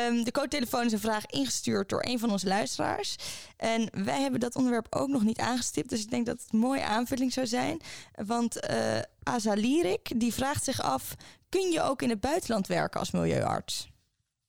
[0.09, 3.17] Um, de co-telefoon is een vraag ingestuurd door een van onze luisteraars.
[3.57, 6.59] En wij hebben dat onderwerp ook nog niet aangestipt, dus ik denk dat het een
[6.59, 7.81] mooie aanvulling zou zijn.
[8.25, 11.15] Want uh, Asa Lirik, die vraagt zich af,
[11.49, 13.89] kun je ook in het buitenland werken als milieuarts?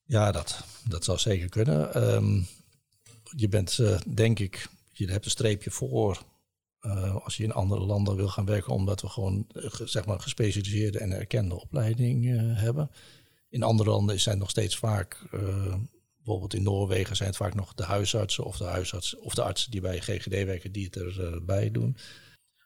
[0.03, 2.13] Ja, dat, dat zou zeker kunnen.
[2.13, 2.47] Um,
[3.36, 6.23] je bent, uh, denk ik, je hebt een streepje voor
[6.86, 10.19] uh, als je in andere landen wil gaan werken, omdat we gewoon uh, zeg maar
[10.19, 12.91] gespecialiseerde en erkende opleiding uh, hebben.
[13.50, 15.28] In andere landen zijn nog steeds vaak,
[16.17, 19.71] bijvoorbeeld in Noorwegen zijn het vaak nog de huisartsen of de huisartsen of de artsen
[19.71, 21.98] die bij GGD werken die het erbij doen.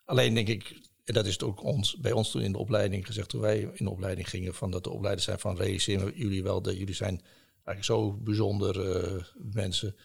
[0.06, 3.06] Alleen denk ik, en dat is het ook ons, bij ons toen in de opleiding
[3.06, 6.44] gezegd, toen wij in de opleiding gingen, van dat de opleiders zijn van realiseren jullie
[6.44, 7.22] wel dat jullie zijn
[7.64, 9.96] eigenlijk zo bijzonder mensen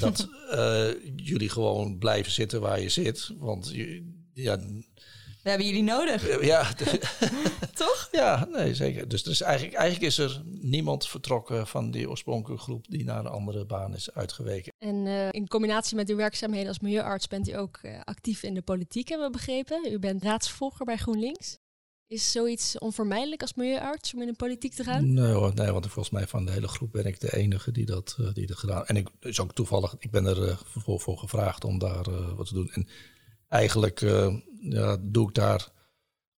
[0.00, 3.30] dat uh, jullie gewoon blijven zitten waar je zit.
[3.38, 3.72] Want
[4.32, 4.58] ja.
[5.44, 6.44] We hebben jullie nodig.
[6.44, 6.72] Ja,
[7.74, 8.08] toch?
[8.12, 9.08] Ja, nee, zeker.
[9.08, 13.18] Dus er is eigenlijk, eigenlijk is er niemand vertrokken van die oorspronkelijke groep die naar
[13.18, 14.72] een andere baan is uitgeweken.
[14.78, 18.54] En uh, in combinatie met uw werkzaamheden als milieuarts bent u ook uh, actief in
[18.54, 19.92] de politiek, hebben we begrepen.
[19.92, 21.58] U bent raadsvolger bij GroenLinks.
[22.14, 25.12] Is zoiets onvermijdelijk als milieuarts om in de politiek te gaan?
[25.12, 28.16] Nee, nee, want volgens mij van de hele groep ben ik de enige die dat,
[28.20, 31.64] uh, die gedaan En ik is ook toevallig, ik ben er uh, voor, voor gevraagd
[31.64, 32.70] om daar uh, wat te doen.
[32.70, 32.88] En
[33.48, 34.00] eigenlijk
[34.60, 35.72] ja, doe ik daar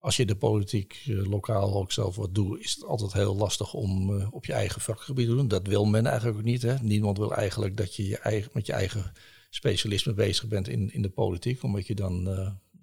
[0.07, 3.75] als je de politiek eh, lokaal ook zelf wat doet, is het altijd heel lastig
[3.75, 5.49] om eh, op je eigen vakgebied te doen.
[5.49, 6.63] Dat wil men eigenlijk ook niet.
[6.63, 6.75] Hè?
[6.81, 9.13] Niemand wil eigenlijk dat je, je eigen, met je eigen
[9.51, 12.29] specialisme bezig bent in, in de politiek, omdat je dan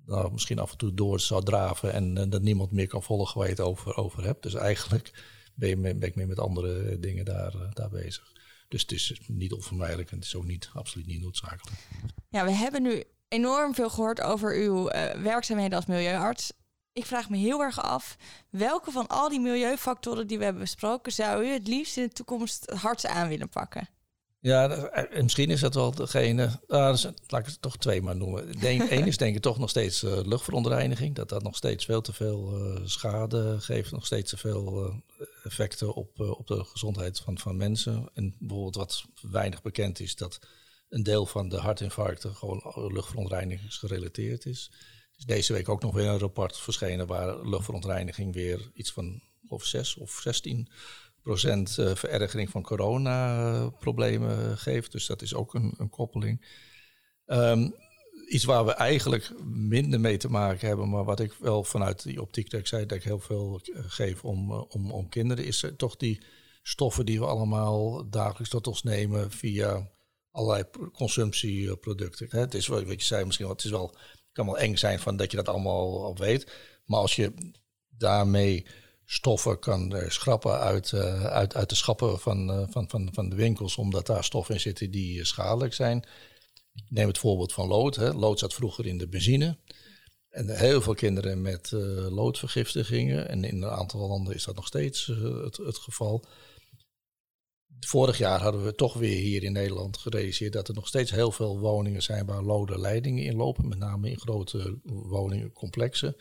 [0.05, 3.47] nou, misschien af en toe door zou draven en dat niemand meer kan volgen waar
[3.47, 4.43] je het over, over hebt.
[4.43, 5.11] Dus eigenlijk
[5.53, 8.31] ben, ben ik meer met andere dingen daar, daar bezig.
[8.67, 11.77] Dus het is niet onvermijdelijk en het is ook niet, absoluut niet noodzakelijk.
[12.29, 14.83] Ja, we hebben nu enorm veel gehoord over uw
[15.21, 16.51] werkzaamheden als milieuarts
[16.93, 18.17] ik vraag me heel erg af,
[18.49, 22.13] welke van al die milieufactoren die we hebben besproken, zou u het liefst in de
[22.13, 23.89] toekomst het hardst aan willen pakken?
[24.43, 26.43] Ja, eh, misschien is dat wel degene.
[26.43, 26.95] Uh,
[27.27, 28.65] laat ik het toch twee maar noemen.
[28.89, 31.15] Eén is denk ik toch nog steeds uh, luchtverontreiniging.
[31.15, 33.91] Dat dat nog steeds veel te veel uh, schade geeft.
[33.91, 34.93] Nog steeds te veel
[35.43, 38.09] effecten op, op de gezondheid van, van mensen.
[38.13, 40.39] En bijvoorbeeld wat weinig bekend is, dat
[40.89, 44.71] een deel van de hartinfarcten gewoon luchtverontreinigingsgerelateerd is
[45.17, 49.65] is deze week ook nog weer een rapport verschenen waar luchtverontreiniging weer iets van of
[49.65, 50.69] 6 of 16
[51.23, 54.91] procent uh, verergering van coronaproblemen geeft.
[54.91, 56.45] Dus dat is ook een, een koppeling.
[57.25, 57.75] Um,
[58.27, 62.21] iets waar we eigenlijk minder mee te maken hebben, maar wat ik wel vanuit die
[62.21, 65.45] optiek dat ik zei dat ik heel veel eh, geef om, eh, om, om kinderen,
[65.45, 66.23] is toch die
[66.61, 69.91] stoffen die we allemaal dagelijks tot ons nemen via
[70.31, 72.27] allerlei consumptieproducten.
[72.29, 73.95] Het is wat je zei misschien, het is wel
[74.33, 76.51] kan wel eng zijn van dat je dat allemaal al weet.
[76.85, 77.53] Maar als je
[77.89, 78.65] daarmee
[79.05, 83.35] stoffen kan schrappen uit, uh, uit, uit de schappen van, uh, van, van, van de
[83.35, 86.07] winkels, omdat daar stoffen in zitten die schadelijk zijn.
[86.89, 87.95] neem het voorbeeld van lood.
[87.95, 88.11] Hè.
[88.13, 89.57] Lood zat vroeger in de benzine.
[90.29, 91.71] En heel veel kinderen met
[92.09, 93.29] loodvergiftigingen.
[93.29, 95.05] En in een aantal landen is dat nog steeds
[95.43, 96.25] het, het geval
[97.85, 101.31] vorig jaar hadden we toch weer hier in Nederland gerealiseerd dat er nog steeds heel
[101.31, 106.15] veel woningen zijn waar lode leidingen in lopen, met name in grote woningencomplexen.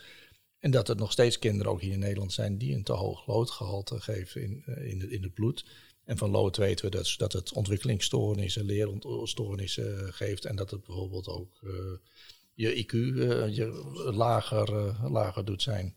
[0.63, 3.27] En dat er nog steeds kinderen ook hier in Nederland zijn die een te hoog
[3.27, 5.65] loodgehalte geven in, eh, in, het, in het bloed.
[6.05, 10.45] En van lood weten we dat, dat het ontwikkelingsstoornissen, leerontstoornissen geeft.
[10.45, 11.73] En dat het bijvoorbeeld ook uh,
[12.55, 13.67] je IQ uh, je
[14.15, 15.97] lager, lager doet zijn.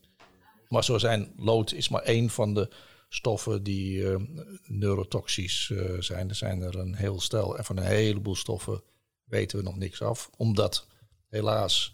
[0.67, 2.69] Maar zo zijn lood is maar één van de
[3.09, 4.03] stoffen die
[4.63, 6.29] neurotoxisch zijn.
[6.29, 7.57] Er zijn er een heel stel.
[7.57, 8.83] En van een heleboel stoffen
[9.25, 10.29] weten we nog niks af.
[10.37, 10.87] Omdat
[11.29, 11.93] helaas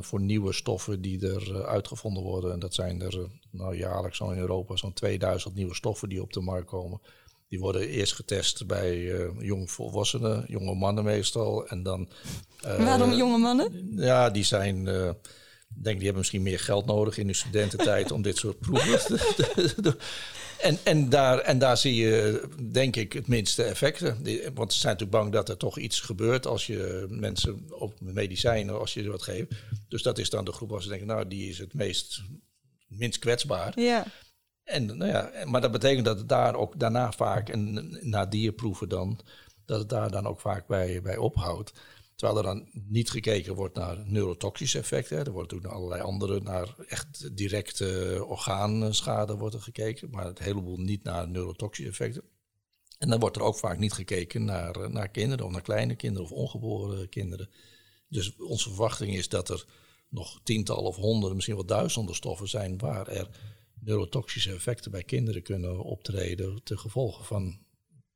[0.00, 4.38] voor nieuwe stoffen die er uitgevonden worden, en dat zijn er nou, jaarlijks al in
[4.38, 7.00] Europa zo'n 2000 nieuwe stoffen die op de markt komen.
[7.48, 11.66] Die worden eerst getest bij uh, volwassenen, jonge mannen meestal.
[11.66, 12.08] En dan,
[12.60, 13.92] Waarom jonge mannen?
[13.96, 14.86] Ja, die zijn
[15.74, 19.74] denk die hebben misschien meer geld nodig in hun studententijd om dit soort proeven te
[19.80, 19.94] doen.
[20.62, 24.16] En, en, daar, en daar zie je, denk ik, het minste effecten.
[24.54, 28.80] Want ze zijn natuurlijk bang dat er toch iets gebeurt als je mensen op medicijnen,
[28.80, 29.52] als je wat geeft.
[29.88, 32.22] Dus dat is dan de groep waar ze denken, nou, die is het meest,
[32.86, 33.80] minst kwetsbaar.
[33.80, 34.06] Ja.
[34.64, 38.88] En, nou ja, maar dat betekent dat het daar ook daarna vaak, en na dierproeven
[38.88, 39.18] dan,
[39.64, 41.72] dat het daar dan ook vaak bij, bij ophoudt.
[42.14, 45.24] Terwijl er dan niet gekeken wordt naar neurotoxische effecten.
[45.24, 50.10] Er wordt ook naar allerlei andere, naar echt directe orgaanschade wordt er gekeken.
[50.10, 52.22] Maar het heleboel niet naar neurotoxische effecten.
[52.98, 56.28] En dan wordt er ook vaak niet gekeken naar, naar kinderen, of naar kleine kinderen
[56.28, 57.50] of ongeboren kinderen.
[58.08, 59.64] Dus onze verwachting is dat er
[60.08, 63.28] nog tientallen of honderden, misschien wel duizenden stoffen zijn waar er
[63.80, 67.58] neurotoxische effecten bij kinderen kunnen optreden ten gevolge van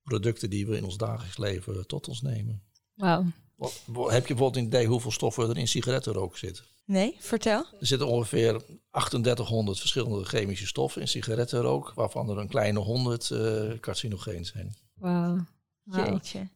[0.03, 2.63] producten die we in ons dagelijks leven tot ons nemen.
[2.95, 3.25] Wauw.
[3.59, 6.65] Heb je bijvoorbeeld een idee hoeveel stoffen er in sigarettenrook zitten?
[6.85, 7.65] Nee, vertel.
[7.81, 13.71] Er zitten ongeveer 3800 verschillende chemische stoffen in sigarettenrook, waarvan er een kleine 100 uh,
[13.71, 14.75] eh, carcinogeen zijn.
[14.95, 15.45] Wauw.
[15.83, 16.07] Wow.
[16.07, 16.49] Jeetje.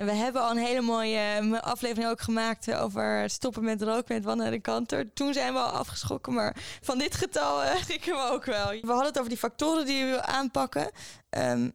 [0.00, 3.82] En we hebben al een hele mooie eh, aflevering ook gemaakt eh, over stoppen met
[3.82, 5.12] roken met Wanne de Kanter.
[5.12, 8.68] Toen zijn we al afgeschrokken, maar van dit getal uh, gingen we ook wel.
[8.68, 10.90] We hadden het over die factoren die we aanpakken.
[11.30, 11.72] Um,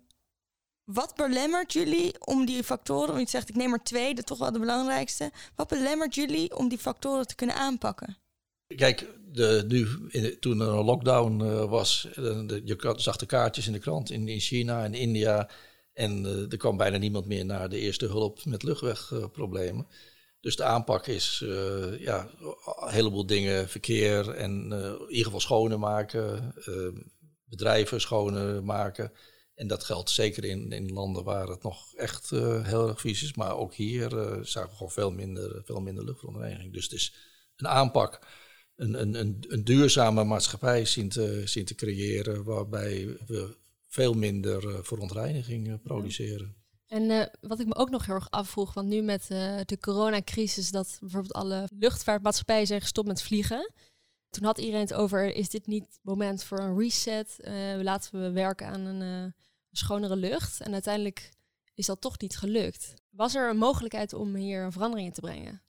[0.85, 4.37] wat belemmert jullie om die factoren, want je zegt ik neem er twee, dat toch
[4.37, 5.31] wel de belangrijkste.
[5.55, 8.17] Wat belemmert jullie om die factoren te kunnen aanpakken?
[8.75, 13.67] Kijk, de, nu, in toen er een lockdown uh, was, de, je zag de kaartjes
[13.67, 15.49] in de krant in, in China en India.
[15.93, 19.87] En uh, er kwam bijna niemand meer naar de eerste hulp met luchtwegproblemen.
[20.39, 21.43] dus de aanpak is
[21.99, 26.53] ja, een heleboel dingen, verkeer en in ieder geval schoner maken,
[27.45, 29.11] bedrijven schoner maken.
[29.55, 33.23] En dat geldt zeker in, in landen waar het nog echt uh, heel erg vies
[33.23, 33.33] is.
[33.33, 36.73] Maar ook hier uh, zagen we gewoon veel minder, veel minder luchtverontreiniging.
[36.73, 37.13] Dus het is
[37.55, 38.19] een aanpak,
[38.75, 42.43] een, een, een, een duurzame maatschappij zien te, zien te creëren.
[42.43, 46.55] Waarbij we veel minder uh, verontreiniging produceren.
[46.87, 49.27] En wat ik me ook nog heel erg afvroeg, want nu met
[49.65, 53.73] de coronacrisis, dat bijvoorbeeld alle luchtvaartmaatschappijen zijn gestopt met vliegen.
[54.29, 57.37] toen had iedereen het over, is dit niet het moment voor een reset?
[57.81, 59.33] Laten we werken aan een,
[59.77, 60.61] schonere lucht.
[60.61, 61.31] En uiteindelijk
[61.73, 62.93] is dat toch niet gelukt.
[63.09, 65.61] Was er een mogelijkheid om hier een verandering in te brengen?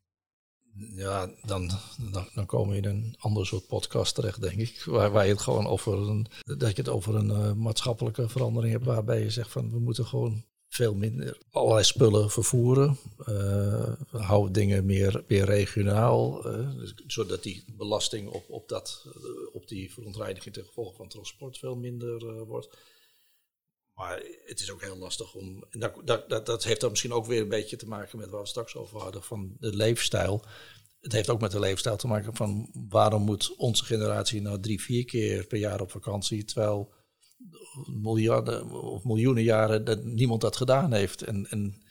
[0.79, 1.71] Ja, dan,
[2.13, 4.83] dan, dan kom je in een ander soort podcast terecht, denk ik.
[4.85, 8.73] Waar, waar je het gewoon over een, dat je het over een uh, maatschappelijke verandering
[8.73, 8.85] hebt.
[8.85, 12.99] Waarbij je zegt van we moeten gewoon veel minder allerlei spullen vervoeren.
[13.29, 16.47] Uh, hou dingen meer, meer regionaal.
[16.47, 16.69] Uh,
[17.07, 19.07] zodat die belasting op, op, dat,
[19.53, 22.77] op die verontreiniging ten gevolge van transport veel minder wordt.
[23.97, 25.65] Maar het is ook heel lastig om.
[25.71, 28.47] Dat, dat, dat heeft dan misschien ook weer een beetje te maken met waar we
[28.47, 30.45] straks over hadden: van de leefstijl.
[31.01, 34.83] Het heeft ook met de leefstijl te maken van waarom moet onze generatie nou drie,
[34.83, 36.95] vier keer per jaar op vakantie, terwijl
[37.87, 41.23] miljarden of miljoenen jaren dat niemand dat gedaan heeft.
[41.23, 41.83] En, en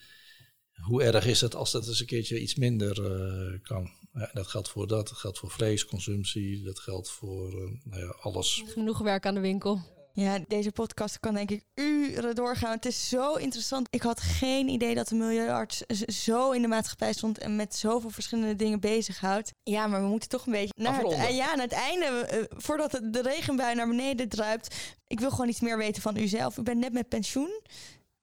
[0.82, 3.90] hoe erg is het als dat eens een keertje iets minder uh, kan?
[4.34, 8.64] Dat geldt voor dat, dat geldt voor vleesconsumptie, dat geldt voor uh, nou ja, alles.
[8.66, 9.95] Genoeg werk aan de winkel.
[10.16, 12.72] Ja, deze podcast kan denk ik uren doorgaan.
[12.72, 13.88] Het is zo interessant.
[13.90, 18.10] Ik had geen idee dat de milieuarts zo in de maatschappij stond en met zoveel
[18.10, 19.54] verschillende dingen bezighoudt.
[19.64, 22.92] Ja, maar we moeten toch een beetje naar het, ja, naar het einde, uh, voordat
[23.04, 24.76] de regenbui naar beneden druipt.
[25.08, 26.58] Ik wil gewoon iets meer weten van uzelf.
[26.58, 27.62] U bent net met pensioen.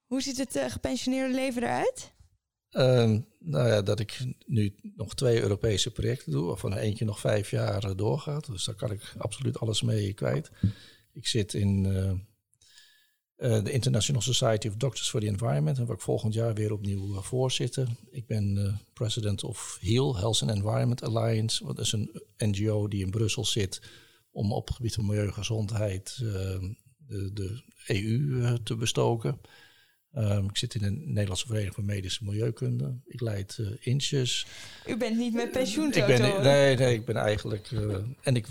[0.07, 2.13] Hoe ziet het uh, gepensioneerde leven eruit?
[2.71, 7.51] Uh, nou ja, dat ik nu nog twee Europese projecten doe, waarvan eentje nog vijf
[7.51, 8.47] jaar uh, doorgaat.
[8.47, 10.51] Dus daar kan ik absoluut alles mee kwijt.
[11.13, 12.11] Ik zit in uh,
[13.37, 16.73] uh, de International Society of Doctors for the Environment, en waar ik volgend jaar weer
[16.73, 17.89] opnieuw uh, voorzitter.
[18.11, 21.65] Ik ben president of HEAL, Health and Environment Alliance.
[21.65, 23.83] Dat is een NGO die in Brussel zit
[24.31, 29.41] om op het gebied van milieu en gezondheid de, de, EU te bestoken.
[30.15, 33.01] Um, ik zit in de Nederlandse Vereniging voor Medische Milieukunde.
[33.05, 34.47] Ik leid uh, Inches.
[34.87, 37.71] U bent niet met pensioen, ik ben, Nee, nee, ik ben eigenlijk...
[37.71, 38.47] Uh, en ik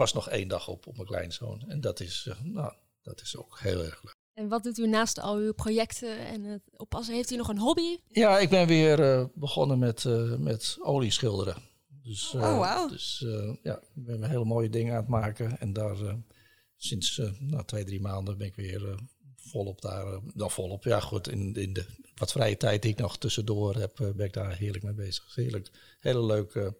[0.00, 1.64] pas nog één dag op op mijn kleinzoon.
[1.68, 2.72] En dat is, uh, nou,
[3.02, 4.14] dat is ook heel erg leuk.
[4.34, 7.14] En wat doet u naast al uw projecten en het oppassen?
[7.14, 7.98] Heeft u nog een hobby?
[8.08, 10.04] Ja, ik ben weer begonnen met,
[10.38, 11.62] met olieschilderen.
[12.02, 12.90] Dus, oh, wow.
[12.90, 13.24] dus
[13.62, 15.58] ja, ik ben hele mooie dingen aan het maken.
[15.58, 15.96] En daar
[16.76, 18.98] sinds nou, twee, drie maanden ben ik weer
[19.36, 20.84] volop daar, dan volop.
[20.84, 24.32] Ja, goed, in, in de wat vrije tijd die ik nog tussendoor heb, ben ik
[24.32, 25.34] daar heerlijk mee bezig.
[25.34, 25.70] Heerlijk,
[26.00, 26.76] hele leuke.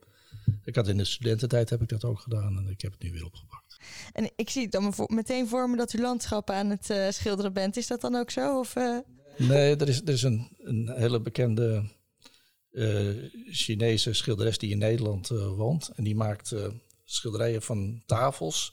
[0.65, 3.13] Ik had in de studententijd heb ik dat ook gedaan en ik heb het nu
[3.13, 3.79] weer opgepakt.
[4.13, 7.53] En ik zie het dan meteen voor me dat u landschappen aan het uh, schilderen
[7.53, 7.77] bent.
[7.77, 8.59] Is dat dan ook zo?
[8.59, 8.75] Of,
[9.37, 11.91] Nee, er is, er is een, een hele bekende
[13.51, 15.91] Chinese schilderes die in Nederland woont.
[15.95, 16.55] En die maakt
[17.05, 18.73] schilderijen van tafels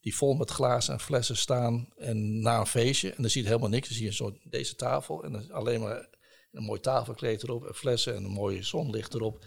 [0.00, 3.08] die vol met glazen en flessen staan en na een feestje.
[3.08, 3.88] En dan zie je helemaal niks.
[3.88, 6.08] Dan zie je zo deze tafel en dan alleen maar
[6.52, 9.44] een mooi tafelkleed erop, en flessen en een mooie zonlicht erop.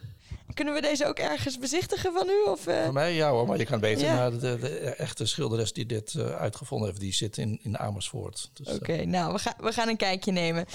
[0.54, 2.50] Kunnen we deze ook ergens bezichtigen van u?
[2.50, 2.84] Of, uh...
[2.84, 4.14] Van mij ja hoor, maar je kan beter ja.
[4.14, 7.00] naar de, de, de, echte schilderes die dit uh, uitgevonden heeft.
[7.00, 8.50] Die zit in, in Amersfoort.
[8.54, 9.08] Dus, Oké, okay, uh...
[9.08, 10.66] nou we, gaan we gaan een kijkje nemen.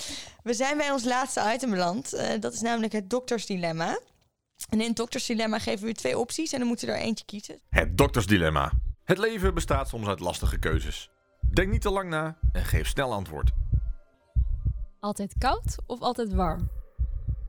[0.42, 2.10] We zijn bij ons laatste item beland.
[2.40, 3.98] dat is namelijk het doktersdilemma.
[4.68, 7.24] En in het doktersdilemma geven we u twee opties en dan moet u er eentje
[7.24, 7.60] kiezen.
[7.68, 8.72] Het doktersdilemma.
[9.04, 11.10] Het leven bestaat soms uit lastige keuzes.
[11.40, 13.50] Denk niet te lang na en geef snel antwoord.
[15.00, 16.70] Altijd koud of altijd warm?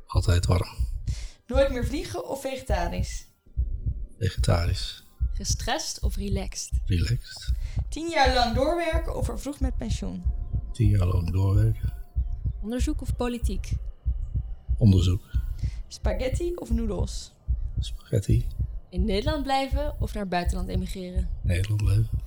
[0.06, 0.87] Altijd warm.
[1.48, 3.28] Nooit meer vliegen of vegetarisch?
[4.18, 5.04] Vegetarisch.
[5.34, 6.72] Gestrest of relaxed?
[6.86, 7.52] Relaxed.
[7.90, 10.24] Tien jaar lang doorwerken of vroeg met pensioen?
[10.72, 11.94] Tien jaar lang doorwerken.
[12.62, 13.72] Onderzoek of politiek?
[14.78, 15.24] Onderzoek.
[15.88, 17.34] Spaghetti of noedels?
[17.80, 18.48] Spaghetti.
[18.90, 21.30] In Nederland blijven of naar het buitenland emigreren?
[21.44, 22.20] Nederland blijven.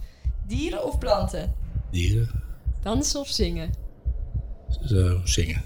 [0.47, 1.55] Dieren of planten?
[1.91, 2.43] Dieren.
[2.83, 3.71] Dansen of zingen?
[4.85, 5.63] Zo, zingen.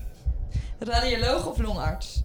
[0.79, 2.23] Radioloog of longarts?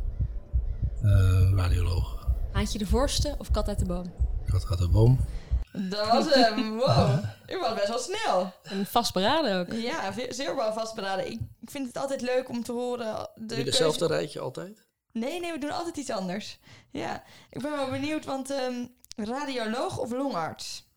[1.03, 2.27] Uh, radioloog.
[2.51, 4.13] Haantje de voorste of kat uit de boom?
[4.45, 5.19] Kat uit de boom.
[5.71, 6.77] Dat was hem.
[6.77, 7.23] Wow.
[7.47, 8.53] U was best wel snel.
[8.63, 9.73] En vastberaden ook.
[9.73, 11.31] Ja, zeer wel vastberaden.
[11.31, 13.29] Ik, ik vind het altijd leuk om te horen.
[13.35, 14.13] De je dezelfde keuze...
[14.13, 14.87] rijtje altijd?
[15.11, 16.59] Nee, nee, we doen altijd iets anders.
[16.91, 20.87] Ja, ik ben wel benieuwd, want um, radioloog of longarts?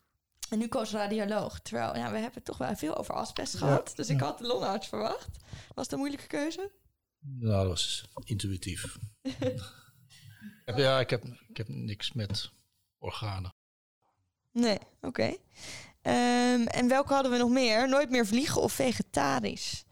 [0.50, 1.61] En nu koos radioloog.
[1.61, 3.88] Terwijl, ja, we hebben toch wel veel over asbest gehad.
[3.88, 3.94] Ja.
[3.94, 5.28] Dus ik had de longarts verwacht.
[5.74, 6.70] Was het een moeilijke keuze?
[7.20, 8.96] Nou, dat was intuïtief.
[10.64, 12.50] ja, ik heb, ik heb niks met
[12.98, 13.54] organen.
[14.52, 15.06] Nee, oké.
[15.06, 15.38] Okay.
[16.54, 17.88] Um, en welke hadden we nog meer?
[17.88, 19.84] Nooit meer vliegen of vegetarisch?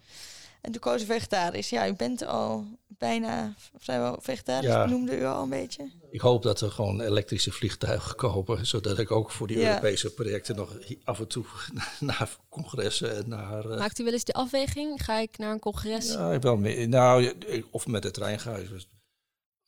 [0.60, 1.70] En toen koos vegetarisch.
[1.70, 4.86] Ja, u bent al bijna vrijwel vegetarisch, ja.
[4.86, 5.90] noemde u al een beetje.
[6.10, 9.68] Ik hoop dat er gewoon elektrische vliegtuigen kopen, zodat ik ook voor die ja.
[9.68, 11.44] Europese projecten nog af en toe
[12.00, 13.66] naar congressen en naar...
[13.66, 13.78] Uh...
[13.78, 15.04] Maakt u wel eens de afweging?
[15.04, 16.12] Ga ik naar een congres?
[16.12, 16.86] Ja, ik wel mee.
[16.86, 17.32] Nou,
[17.70, 18.68] of met de trein ga ik.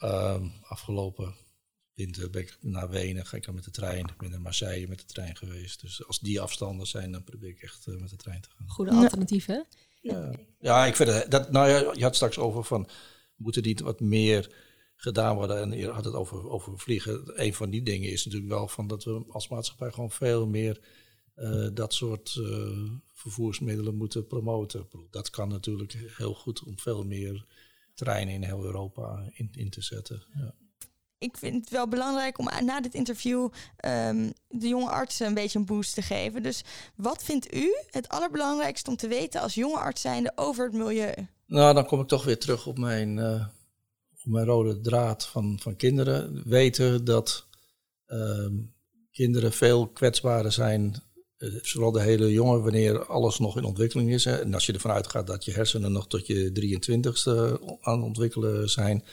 [0.02, 1.34] Uh, afgelopen
[1.94, 4.06] winter ben ik naar Wenen, ga ik dan met de trein.
[4.06, 5.80] Ik ben naar Marseille met de trein geweest.
[5.80, 8.68] Dus als die afstanden zijn, dan probeer ik echt met de trein te gaan.
[8.68, 9.66] Goede alternatieven.
[10.00, 10.30] Ja,
[10.60, 12.88] ja ik vind het, dat, nou ja, je had straks over van,
[13.36, 14.54] moet er niet wat meer
[14.96, 15.56] gedaan worden?
[15.56, 17.40] En je had het over, over vliegen.
[17.42, 20.80] Een van die dingen is natuurlijk wel van dat we als maatschappij gewoon veel meer
[21.36, 24.88] uh, dat soort uh, vervoersmiddelen moeten promoten.
[25.10, 27.46] Dat kan natuurlijk heel goed om veel meer
[28.04, 30.22] treinen in heel Europa in, in te zetten.
[30.34, 30.54] Ja
[31.22, 33.48] ik vind het wel belangrijk om na dit interview
[33.86, 36.42] um, de jonge artsen een beetje een boost te geven.
[36.42, 36.64] Dus
[36.96, 41.12] wat vindt u het allerbelangrijkste om te weten als jonge arts zijnde over het milieu?
[41.46, 43.46] Nou, dan kom ik toch weer terug op mijn, uh,
[44.12, 46.42] op mijn rode draad van, van kinderen.
[46.48, 47.46] Weten dat
[48.06, 48.74] um,
[49.10, 51.02] kinderen veel kwetsbaarder zijn,
[51.62, 54.24] vooral de hele jongen, wanneer alles nog in ontwikkeling is.
[54.24, 54.36] Hè.
[54.36, 58.70] En als je ervan uitgaat dat je hersenen nog tot je 23ste aan het ontwikkelen
[58.70, 59.04] zijn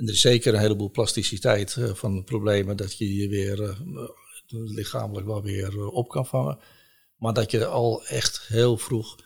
[0.00, 3.76] en er is zeker een heleboel plasticiteit uh, van problemen dat je je weer
[4.48, 6.58] lichamelijk wel weer op kan vangen.
[7.16, 9.16] Maar dat je al echt heel vroeg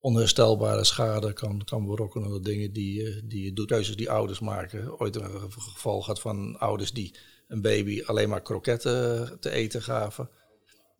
[0.00, 3.66] onherstelbare schade kan, kan berokkenen door dingen die, die doet.
[3.66, 5.00] Keuzes die ouders maken.
[5.00, 7.14] Ooit een geval gehad van ouders die
[7.48, 10.30] een baby alleen maar kroketten te eten gaven.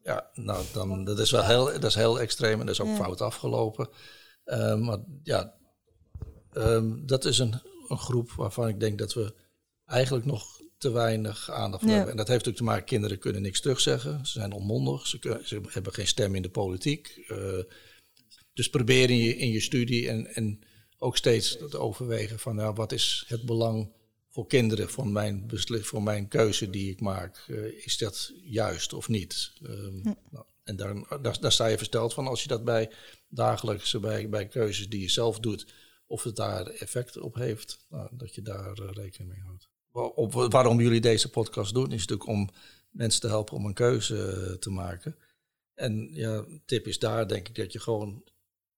[0.03, 2.97] Ja, nou, dan, dat, is wel heel, dat is heel extreem en dat is ook
[2.97, 3.89] fout afgelopen.
[4.81, 5.55] maar ja,
[6.55, 7.61] um, dat is een
[7.93, 9.35] een groep waarvan ik denk dat we
[9.87, 12.11] eigenlijk nog te weinig aandacht voor hebben.
[12.11, 14.27] En dat heeft natuurlijk te maken, kinderen kunnen niks terugzeggen.
[14.27, 17.25] Ze zijn onmondig, ze, kunnen, ze hebben geen stem in de politiek.
[17.29, 17.63] Uh,
[18.53, 20.59] dus probeer in je, in je studie en, en
[20.99, 23.93] ook steeds te overwegen van nou, wat is het belang
[24.33, 27.45] voor kinderen voor mijn, voor mijn keuze die ik maak.
[27.49, 29.53] Uh, is dat juist of niet?
[29.63, 30.17] Um, ja.
[30.31, 32.93] nou, en daar, daar, daar, sta je versteld van als je dat bij
[33.29, 35.75] dagelijkse, bij, bij keuzes die je zelf doet,
[36.07, 39.71] of het daar effect op heeft, nou, dat je daar uh, rekening mee houdt.
[40.15, 42.51] Op, waarom jullie deze podcast doen, is natuurlijk om
[42.91, 45.17] mensen te helpen om een keuze eh, te maken.
[45.75, 48.25] En ja, tip is daar denk ik dat je gewoon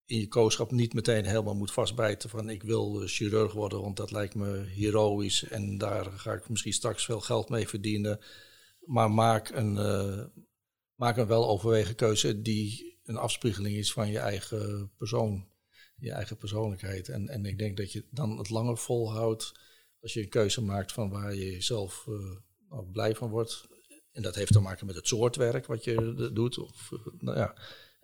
[0.07, 3.97] in je kooschap niet meteen helemaal moet vastbijten van ik wil uh, chirurg worden, want
[3.97, 8.21] dat lijkt me heroïs en daar ga ik misschien straks veel geld mee verdienen.
[8.85, 10.25] Maar maak een, uh,
[10.95, 15.53] maak een wel overwegen keuze die een afspiegeling is van je eigen persoon
[15.97, 17.09] je eigen persoonlijkheid.
[17.09, 19.53] En, en ik denk dat je dan het langer volhoudt
[20.01, 23.67] als je een keuze maakt van waar je zelf uh, blij van wordt.
[24.13, 26.59] En dat heeft te maken met het soort werk wat je doet.
[26.59, 27.57] Of, nou ja,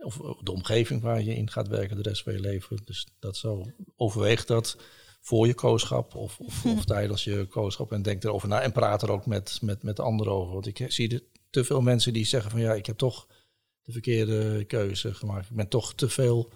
[0.05, 2.79] of de omgeving waar je in gaat werken de rest van je leven.
[2.85, 3.65] Dus dat zo
[3.97, 4.77] overweeg dat
[5.21, 7.93] voor je kooschap of, of, of tijdens je kooschap.
[7.93, 10.53] En denk erover na en praat er ook met, met, met anderen over.
[10.53, 13.27] Want ik zie de, te veel mensen die zeggen van ja, ik heb toch
[13.83, 15.51] de verkeerde keuze gemaakt.
[15.51, 16.53] Ik ben toch te veel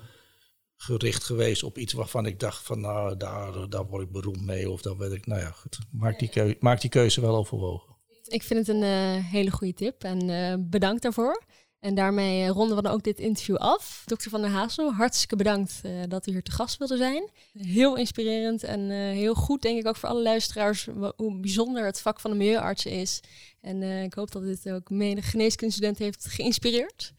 [0.76, 4.70] gericht geweest op iets waarvan ik dacht van nou, daar, daar word ik beroemd mee.
[4.70, 5.78] Of dan weet ik, nou ja, goed.
[5.90, 7.92] Maak die, keuze, maak die keuze wel overwogen.
[8.24, 11.42] Ik vind het een uh, hele goede tip en uh, bedankt daarvoor.
[11.85, 14.03] En daarmee eh, ronden we dan ook dit interview af.
[14.07, 17.30] Dokter Van der Hazel, hartstikke bedankt uh, dat u hier te gast wilde zijn.
[17.59, 22.01] Heel inspirerend en uh, heel goed, denk ik, ook voor alle luisteraars, hoe bijzonder het
[22.01, 23.20] vak van de milieuarts is.
[23.61, 27.12] En uh, ik hoop dat dit ook menig geneeskundestudent heeft geïnspireerd.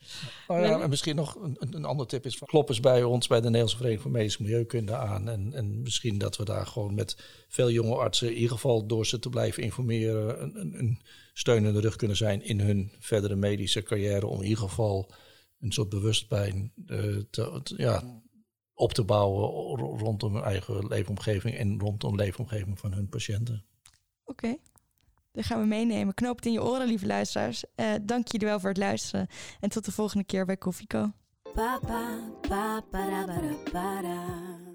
[0.48, 3.38] Oh ja, en misschien nog een, een ander tip is, klop eens bij ons bij
[3.38, 5.30] de Nederlandse Vereniging voor Medische Milieukunde aan.
[5.30, 9.06] En, en misschien dat we daar gewoon met veel jonge artsen, in ieder geval door
[9.06, 11.00] ze te blijven informeren, een, een, een
[11.38, 14.28] steun in de rug kunnen zijn in hun verdere medische carrière.
[14.28, 15.12] Om in ieder geval
[15.60, 18.22] een soort bewustzijn uh, te, te, ja,
[18.74, 19.50] op te bouwen
[20.00, 23.66] rondom hun eigen leefomgeving en rondom de leefomgeving van hun patiënten.
[24.26, 24.46] Oké.
[24.46, 24.60] Okay.
[25.32, 26.14] Dat gaan we meenemen.
[26.14, 27.64] Knoop het in je oren, lieve luisteraars.
[27.76, 29.28] Uh, dank jullie wel voor het luisteren.
[29.60, 31.12] En tot de volgende keer bij Koffieko.
[31.54, 34.75] Pa, pa, pa,